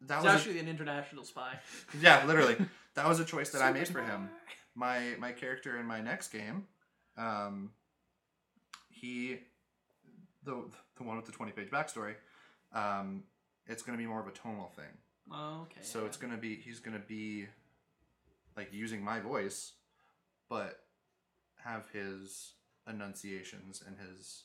[0.07, 1.59] that he's was a- actually an international spy
[2.01, 2.57] yeah, literally
[2.95, 4.29] that was a choice that I made for him.
[4.75, 6.67] My my character in my next game,
[7.17, 7.71] um,
[8.91, 9.39] he
[10.45, 10.65] the
[10.97, 12.15] the one with the twenty page backstory,
[12.73, 13.25] um,
[13.67, 14.93] it's gonna be more of a tonal thing.
[15.33, 16.07] Oh, okay So yeah.
[16.07, 17.47] it's gonna be he's gonna be
[18.57, 19.73] like using my voice,
[20.49, 20.81] but
[21.65, 22.53] have his
[22.89, 24.45] enunciations and his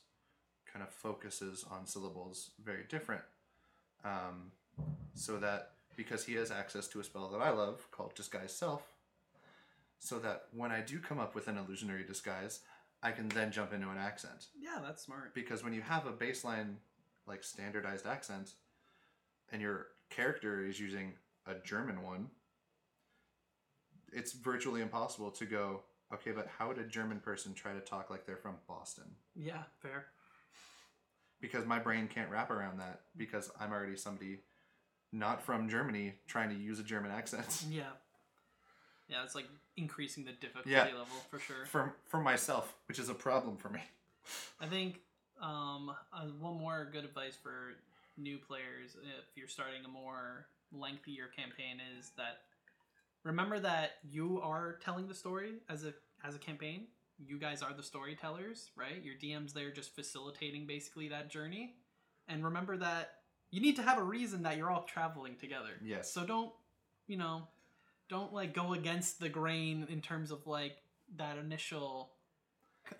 [0.72, 3.24] kind of focuses on syllables very different.
[4.06, 4.52] Um,
[5.14, 8.84] so that because he has access to a spell that I love called Disguise Self,
[10.00, 12.62] so that when I do come up with an illusionary disguise,
[13.04, 14.48] I can then jump into an accent.
[14.60, 15.34] Yeah that's smart.
[15.34, 16.76] Because when you have a baseline
[17.28, 18.54] like standardized accent
[19.52, 21.14] and your character is using
[21.46, 22.28] a german one
[24.12, 28.10] it's virtually impossible to go okay but how would a german person try to talk
[28.10, 29.06] like they're from boston?
[29.36, 30.08] Yeah fair.
[31.40, 34.40] Because my brain can't wrap around that because i'm already somebody
[35.12, 37.84] not from germany trying to use a german accent yeah
[39.08, 39.48] yeah it's like
[39.78, 40.84] increasing the difficulty Yeah.
[40.86, 43.82] level for sure for for myself which is a problem for me
[44.62, 45.00] I think
[45.42, 47.76] um, uh, one more good advice for
[48.18, 52.42] new players if you're starting a more lengthier campaign is that
[53.24, 55.94] remember that you are telling the story as a
[56.24, 56.88] as a campaign.
[57.26, 59.02] You guys are the storytellers, right?
[59.04, 61.76] Your DM's there just facilitating basically that journey.
[62.28, 63.12] And remember that
[63.52, 65.72] you need to have a reason that you're all traveling together.
[65.84, 66.12] Yes.
[66.12, 66.52] So don't,
[67.08, 67.48] you know,
[68.10, 70.78] don't like go against the grain in terms of like
[71.18, 72.12] that initial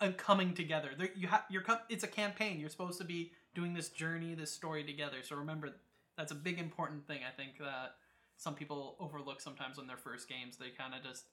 [0.00, 0.90] uh, coming together.
[0.96, 2.60] There, you have you're co- it's a campaign.
[2.60, 5.18] You're supposed to be doing this journey, this story together.
[5.22, 5.70] So remember,
[6.16, 7.20] that's a big important thing.
[7.26, 7.96] I think that
[8.36, 10.56] some people overlook sometimes on their first games.
[10.56, 11.24] They kind of just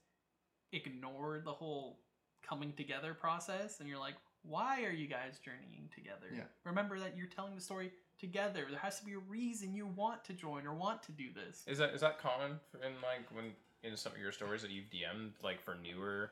[0.73, 1.99] ignore the whole
[2.47, 6.27] coming together process, and you're like, why are you guys journeying together?
[6.33, 6.43] Yeah.
[6.63, 8.65] Remember that you're telling the story together.
[8.69, 11.63] There has to be a reason you want to join or want to do this.
[11.67, 13.53] Is that is that common in like when
[13.83, 16.31] in some of your stories that you've DM'd like for newer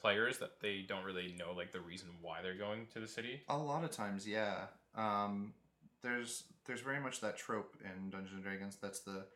[0.00, 3.42] players that they don't really know like the reason why they're going to the city?
[3.48, 4.66] A lot of times, yeah.
[4.94, 5.54] Um,
[6.02, 8.76] there's there's very much that trope in Dungeons and Dragons.
[8.80, 9.26] That's the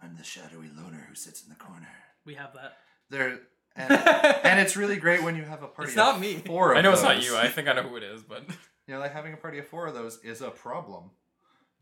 [0.00, 1.88] I'm the shadowy loner who sits in the corner.
[2.24, 2.78] We have that.
[3.10, 3.40] There
[3.76, 3.92] and,
[4.44, 5.90] and it's really great when you have a party.
[5.90, 6.34] It's not me.
[6.34, 6.72] Four.
[6.72, 7.36] Of I know it's not you.
[7.36, 8.44] I think I know who it is, but
[8.86, 11.10] you know, like having a party of four of those is a problem.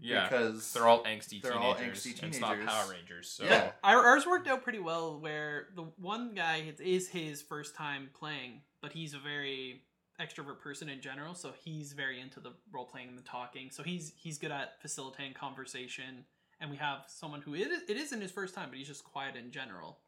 [0.00, 1.62] Yeah, because they're all angsty they're teenagers.
[1.64, 2.58] all angsty and It's not.
[2.66, 3.72] Power Rangers, so Yeah.
[3.84, 8.10] Our, ours worked out pretty well where the one guy it is his first time
[8.18, 9.82] playing but he's a very
[10.20, 13.82] extrovert person in general so he's very into the role playing and the talking so
[13.82, 16.24] he's he's good at facilitating conversation
[16.60, 19.02] and we have someone who it is, it isn't his first time but he's just
[19.04, 19.98] quiet in general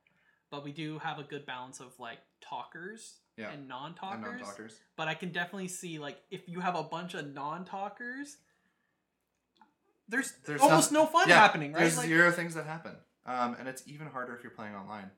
[0.50, 3.46] but we do have a good balance of like talkers Yeah.
[3.50, 4.22] and And non-talkers.
[4.40, 4.74] non-talkers.
[4.98, 8.36] But I can definitely see like if you have a bunch of non-talkers,
[10.12, 11.80] there's, There's almost nothing- no fun yeah, happening, right?
[11.80, 12.94] There's Like, zero things that happen,
[13.26, 15.10] um, and it's even harder if you're playing online.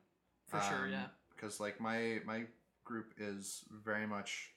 [0.47, 1.07] for sure, yeah.
[1.35, 2.45] Because like my my
[2.83, 4.51] group is very much,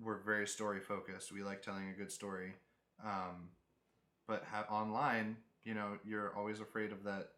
[0.00, 1.32] we're very story focused.
[1.32, 2.52] We like telling a good story,
[3.02, 3.50] um,
[4.28, 7.30] but ha- online, you know, you're always afraid of that.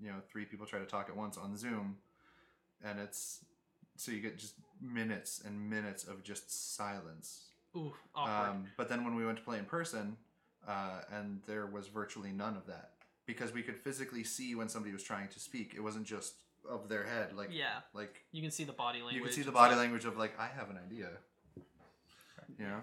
[0.00, 1.96] You know, three people try to talk at once on Zoom,
[2.84, 3.44] and it's
[3.96, 7.46] so you get just minutes and minutes of just silence.
[7.76, 8.50] Ooh, awkward.
[8.50, 10.16] Um, but then when we went to play in person,
[10.68, 12.90] uh, and there was virtually none of that
[13.26, 15.72] because we could physically see when somebody was trying to speak.
[15.76, 16.34] It wasn't just
[16.68, 19.16] of their head, like yeah, like you can see the body language.
[19.16, 21.08] you could see the body language of like I have an idea.
[22.58, 22.80] You know,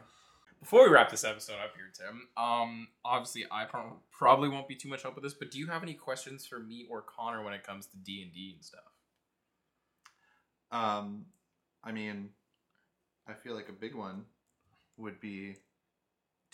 [0.62, 4.76] Before we wrap this episode up here, Tim, um, obviously I pro- probably won't be
[4.76, 7.44] too much help with this, but do you have any questions for me or Connor
[7.44, 8.82] when it comes to D and D and stuff?
[10.72, 11.26] um,
[11.84, 12.30] I mean,
[13.28, 14.26] I feel like a big one
[14.98, 15.56] would be,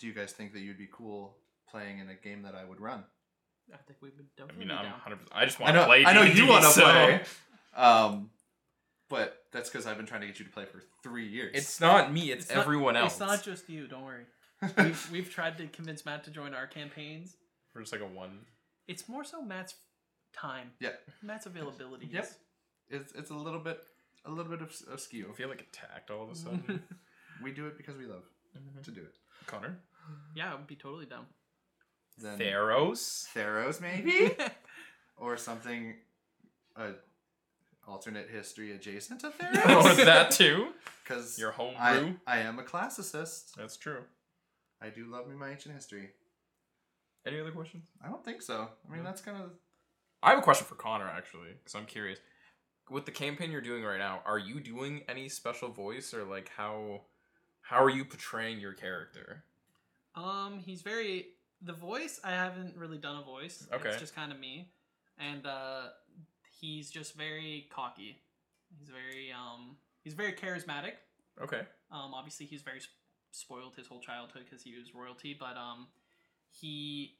[0.02, 1.36] do you guys think that you'd be cool
[1.70, 3.04] playing in a game that I would run?
[3.72, 4.92] I think we would I definitely mean, be I'm down.
[4.94, 5.18] 100.
[5.32, 6.04] I just I want to know, play.
[6.04, 7.20] I know D&D, you want to so play.
[7.76, 8.30] Um,
[9.08, 11.52] but that's because I've been trying to get you to play for three years.
[11.54, 12.32] It's not me.
[12.32, 13.12] It's, It's not- everyone else.
[13.12, 13.86] It's not just you.
[13.86, 14.24] Don't worry.
[14.76, 17.36] we've, we've tried to convince Matt to join our campaigns.
[17.72, 18.40] We're just like a one.
[18.88, 19.76] It's more so Matt's
[20.34, 20.72] time.
[20.80, 20.90] Yeah.
[21.22, 22.08] Matt's availability.
[22.12, 22.24] Yep.
[22.24, 22.36] is-
[22.90, 23.78] it's it's a little bit
[24.26, 25.28] a little bit of skew.
[25.30, 26.82] I feel like attacked all of a sudden.
[27.42, 28.22] We do it because we love
[28.84, 29.14] to do it.
[29.46, 29.76] Connor,
[30.34, 31.26] yeah, I would be totally down.
[32.18, 33.26] Then Theros.
[33.34, 34.34] Theros maybe
[35.16, 35.94] or something,
[36.76, 36.90] uh,
[37.86, 40.04] alternate history adjacent to or Theros.
[40.04, 40.68] that too.
[41.02, 42.14] Because Your home I.
[42.26, 43.54] I am a classicist.
[43.56, 44.02] That's true.
[44.80, 46.10] I do love me my ancient history.
[47.26, 47.86] Any other questions?
[48.04, 48.68] I don't think so.
[48.88, 49.08] I mean No.
[49.08, 49.50] that's kind of
[50.22, 52.18] I have a question for Connor actually, because I'm curious.
[52.90, 56.50] With the campaign you're doing right now, are you doing any special voice or like
[56.56, 57.02] how
[57.62, 59.44] how are you portraying your character?
[60.14, 61.26] Um, he's very
[61.60, 62.20] the voice.
[62.24, 63.66] I haven't really done a voice.
[63.72, 63.88] Okay.
[63.88, 64.70] it's just kind of me,
[65.18, 65.88] and uh,
[66.60, 68.22] he's just very cocky.
[68.78, 70.94] He's very um, he's very charismatic.
[71.42, 71.60] Okay.
[71.90, 72.80] Um, obviously he's very
[73.30, 75.88] spoiled his whole childhood because he was royalty, but um,
[76.50, 77.16] he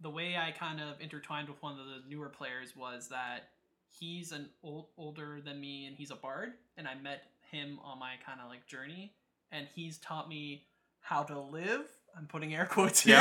[0.00, 3.48] the way I kind of intertwined with one of the newer players was that
[3.88, 7.98] he's an old older than me and he's a bard, and I met him on
[7.98, 9.14] my kind of like journey,
[9.50, 10.66] and he's taught me
[11.00, 11.86] how to live.
[12.16, 13.14] I'm putting air quotes here.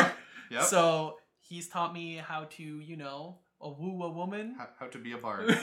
[0.51, 0.59] Yeah.
[0.59, 0.63] Yep.
[0.63, 4.97] So he's taught me how to, you know, a woo a woman, how, how to
[4.97, 5.57] be a bard.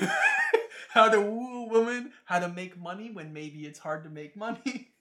[0.90, 4.36] how to woo a woman, how to make money when maybe it's hard to make
[4.36, 4.88] money.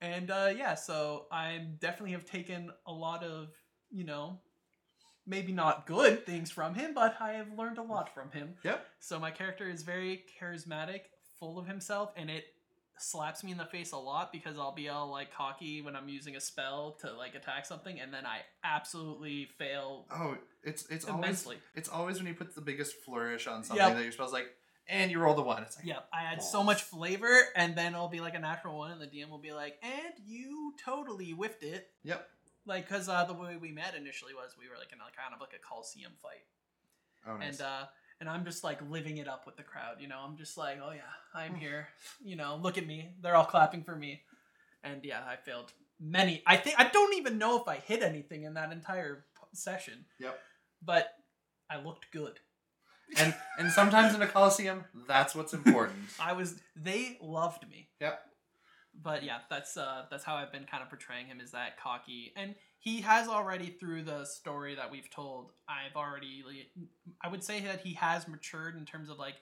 [0.00, 3.48] And uh, yeah, so I definitely have taken a lot of,
[3.90, 4.38] you know,
[5.26, 8.54] maybe not good things from him, but I have learned a lot from him.
[8.62, 8.86] Yep.
[9.00, 11.00] So my character is very charismatic,
[11.38, 12.44] full of himself, and it
[13.02, 16.08] slaps me in the face a lot because I'll be all like cocky when I'm
[16.08, 21.04] using a spell to like attack something, and then I absolutely fail Oh, it's it's
[21.06, 21.56] always immensely.
[21.74, 23.96] it's always when you put the biggest flourish on something Yep.
[23.96, 24.46] that your spell's like,
[24.88, 25.62] and you roll the one.
[25.62, 28.78] It's like, Yeah, I add so much flavor, and then it'll be like a natural
[28.78, 32.26] one, and the DM will be like, "And you totally whiffed it." Yep.
[32.66, 35.34] Like, cause uh, the way we met initially was we were like in a kind
[35.34, 36.44] of like a coliseum fight,
[37.26, 37.58] oh, nice.
[37.60, 37.84] and uh,
[38.20, 39.96] and I'm just like living it up with the crowd.
[40.00, 41.00] You know, I'm just like, "Oh yeah,
[41.34, 41.58] I'm mm.
[41.58, 41.88] here."
[42.24, 43.10] You know, look at me.
[43.20, 44.22] They're all clapping for me,
[44.82, 46.42] and yeah, I failed many.
[46.46, 50.38] I think I don't even know if I hit anything in that entire session, yep.
[50.82, 51.08] but
[51.70, 52.40] I looked good.
[53.16, 55.98] And and sometimes in a coliseum, that's what's important.
[56.20, 56.56] I was.
[56.76, 57.88] They loved me.
[58.00, 58.20] Yep.
[59.02, 62.32] But yeah, that's uh that's how I've been kind of portraying him is that cocky,
[62.36, 65.52] and he has already through the story that we've told.
[65.68, 66.42] I've already,
[67.22, 69.34] I would say that he has matured in terms of like,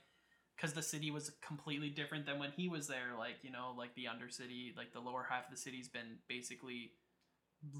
[0.57, 3.13] because the city was completely different than when he was there.
[3.19, 6.93] Like you know, like the undercity, like the lower half of the city's been basically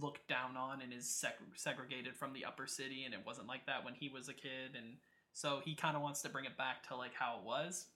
[0.01, 3.67] looked down on and is seg- segregated from the upper city, and it wasn't like
[3.67, 4.97] that when he was a kid, and
[5.33, 7.87] so he kind of wants to bring it back to like how it was.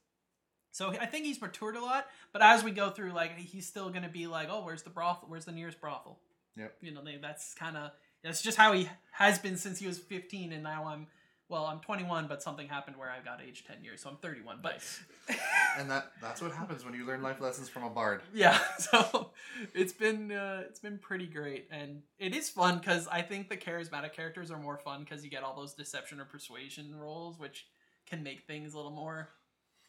[0.72, 3.90] So I think he's matured a lot, but as we go through, like he's still
[3.90, 5.28] gonna be like, oh, where's the brothel?
[5.28, 6.18] Where's the nearest brothel?
[6.56, 6.76] Yep.
[6.80, 7.90] You know, they, that's kind of
[8.22, 11.06] that's just how he has been since he was 15, and now I'm
[11.50, 14.60] well, I'm 21, but something happened where I got aged 10 years, so I'm 31.
[14.62, 14.80] But
[15.78, 18.22] and that that's what happens when you learn life lessons from a bard.
[18.32, 19.30] yeah, so
[19.74, 23.56] it's been uh, it's been pretty great, and it is fun because I think the
[23.56, 27.66] charismatic characters are more fun because you get all those deception or persuasion roles, which
[28.06, 29.28] can make things a little more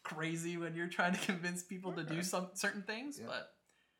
[0.02, 3.18] crazy when you're trying to convince people to do some certain things.
[3.20, 3.26] Yeah.
[3.28, 3.50] But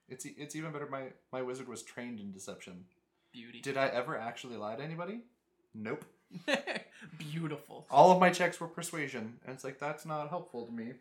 [0.08, 0.88] It's e- it's even better.
[0.88, 2.84] My my wizard was trained in deception.
[3.32, 5.20] beauty, Did I ever actually lie to anybody?
[5.74, 6.04] Nope.
[7.18, 7.86] beautiful.
[7.90, 10.92] All of my checks were persuasion, and it's like that's not helpful to me.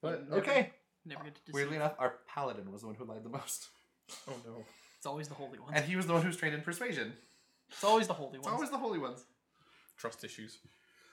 [0.00, 0.70] But Never- okay.
[1.04, 1.54] Never get to deceive.
[1.54, 3.68] Weirdly enough, our paladin was the one who lied the most,
[4.28, 4.64] Oh no.
[4.98, 5.72] It's always the holy ones.
[5.74, 7.12] and he was the one who's trained in persuasion.
[7.70, 8.46] It's always the holy ones.
[8.46, 9.24] It's always the holy ones.
[9.96, 10.58] Trust issues.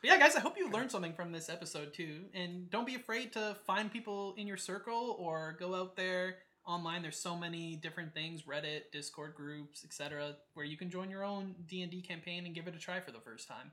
[0.02, 2.26] But yeah, guys, I hope you learned something from this episode too.
[2.34, 7.02] And don't be afraid to find people in your circle or go out there online.
[7.02, 11.54] There's so many different things, Reddit, Discord groups, etc., where you can join your own
[11.68, 13.72] D&D campaign and give it a try for the first time.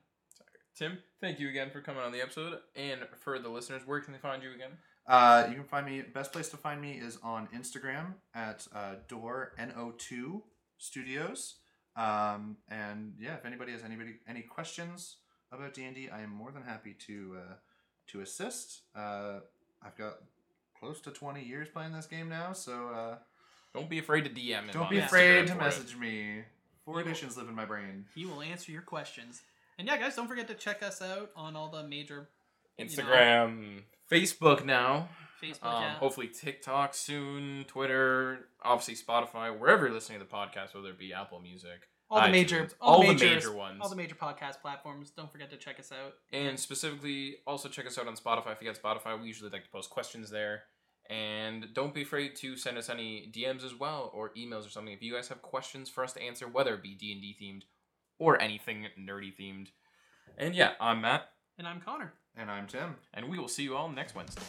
[0.75, 2.59] Tim, thank you again for coming on the episode.
[2.75, 4.73] And for the listeners, where can they find you again?
[5.07, 6.03] Uh, you can find me.
[6.03, 10.43] Best place to find me is on Instagram at uh, door no2
[10.77, 11.57] studios.
[11.95, 15.17] Um, and yeah, if anybody has anybody any questions
[15.53, 17.55] about D and D, I am more than happy to uh,
[18.09, 18.83] to assist.
[18.95, 19.41] Uh,
[19.83, 20.15] I've got
[20.79, 23.17] close to twenty years playing this game now, so uh,
[23.75, 24.71] Don't be afraid to DM him.
[24.73, 25.65] don't be Instagram afraid to for it.
[25.65, 26.43] message me.
[26.85, 28.05] Four editions live in my brain.
[28.15, 29.43] He will answer your questions.
[29.79, 32.29] And yeah, guys, don't forget to check us out on all the major
[32.81, 33.81] Instagram,
[34.11, 35.09] Facebook now.
[35.43, 35.65] Facebook.
[35.67, 35.95] Um, yeah.
[35.97, 41.13] Hopefully TikTok soon, Twitter, obviously Spotify, wherever you're listening to the podcast, whether it be
[41.13, 43.79] Apple Music, all the iTunes, major, all the major, major ones.
[43.83, 45.11] all the major podcast platforms.
[45.11, 46.15] Don't forget to check us out.
[46.33, 48.53] And specifically, also check us out on Spotify.
[48.53, 50.63] If you got Spotify, we usually like to post questions there.
[51.09, 54.93] And don't be afraid to send us any DMs as well or emails or something
[54.93, 57.37] if you guys have questions for us to answer, whether it be D and D
[57.41, 57.63] themed
[58.19, 59.69] or anything nerdy themed.
[60.37, 61.29] And yeah, I'm Matt,
[61.59, 62.13] And I'm Connor.
[62.37, 62.97] And I'm Tim.
[63.15, 64.43] and we will see you all next Wednesday.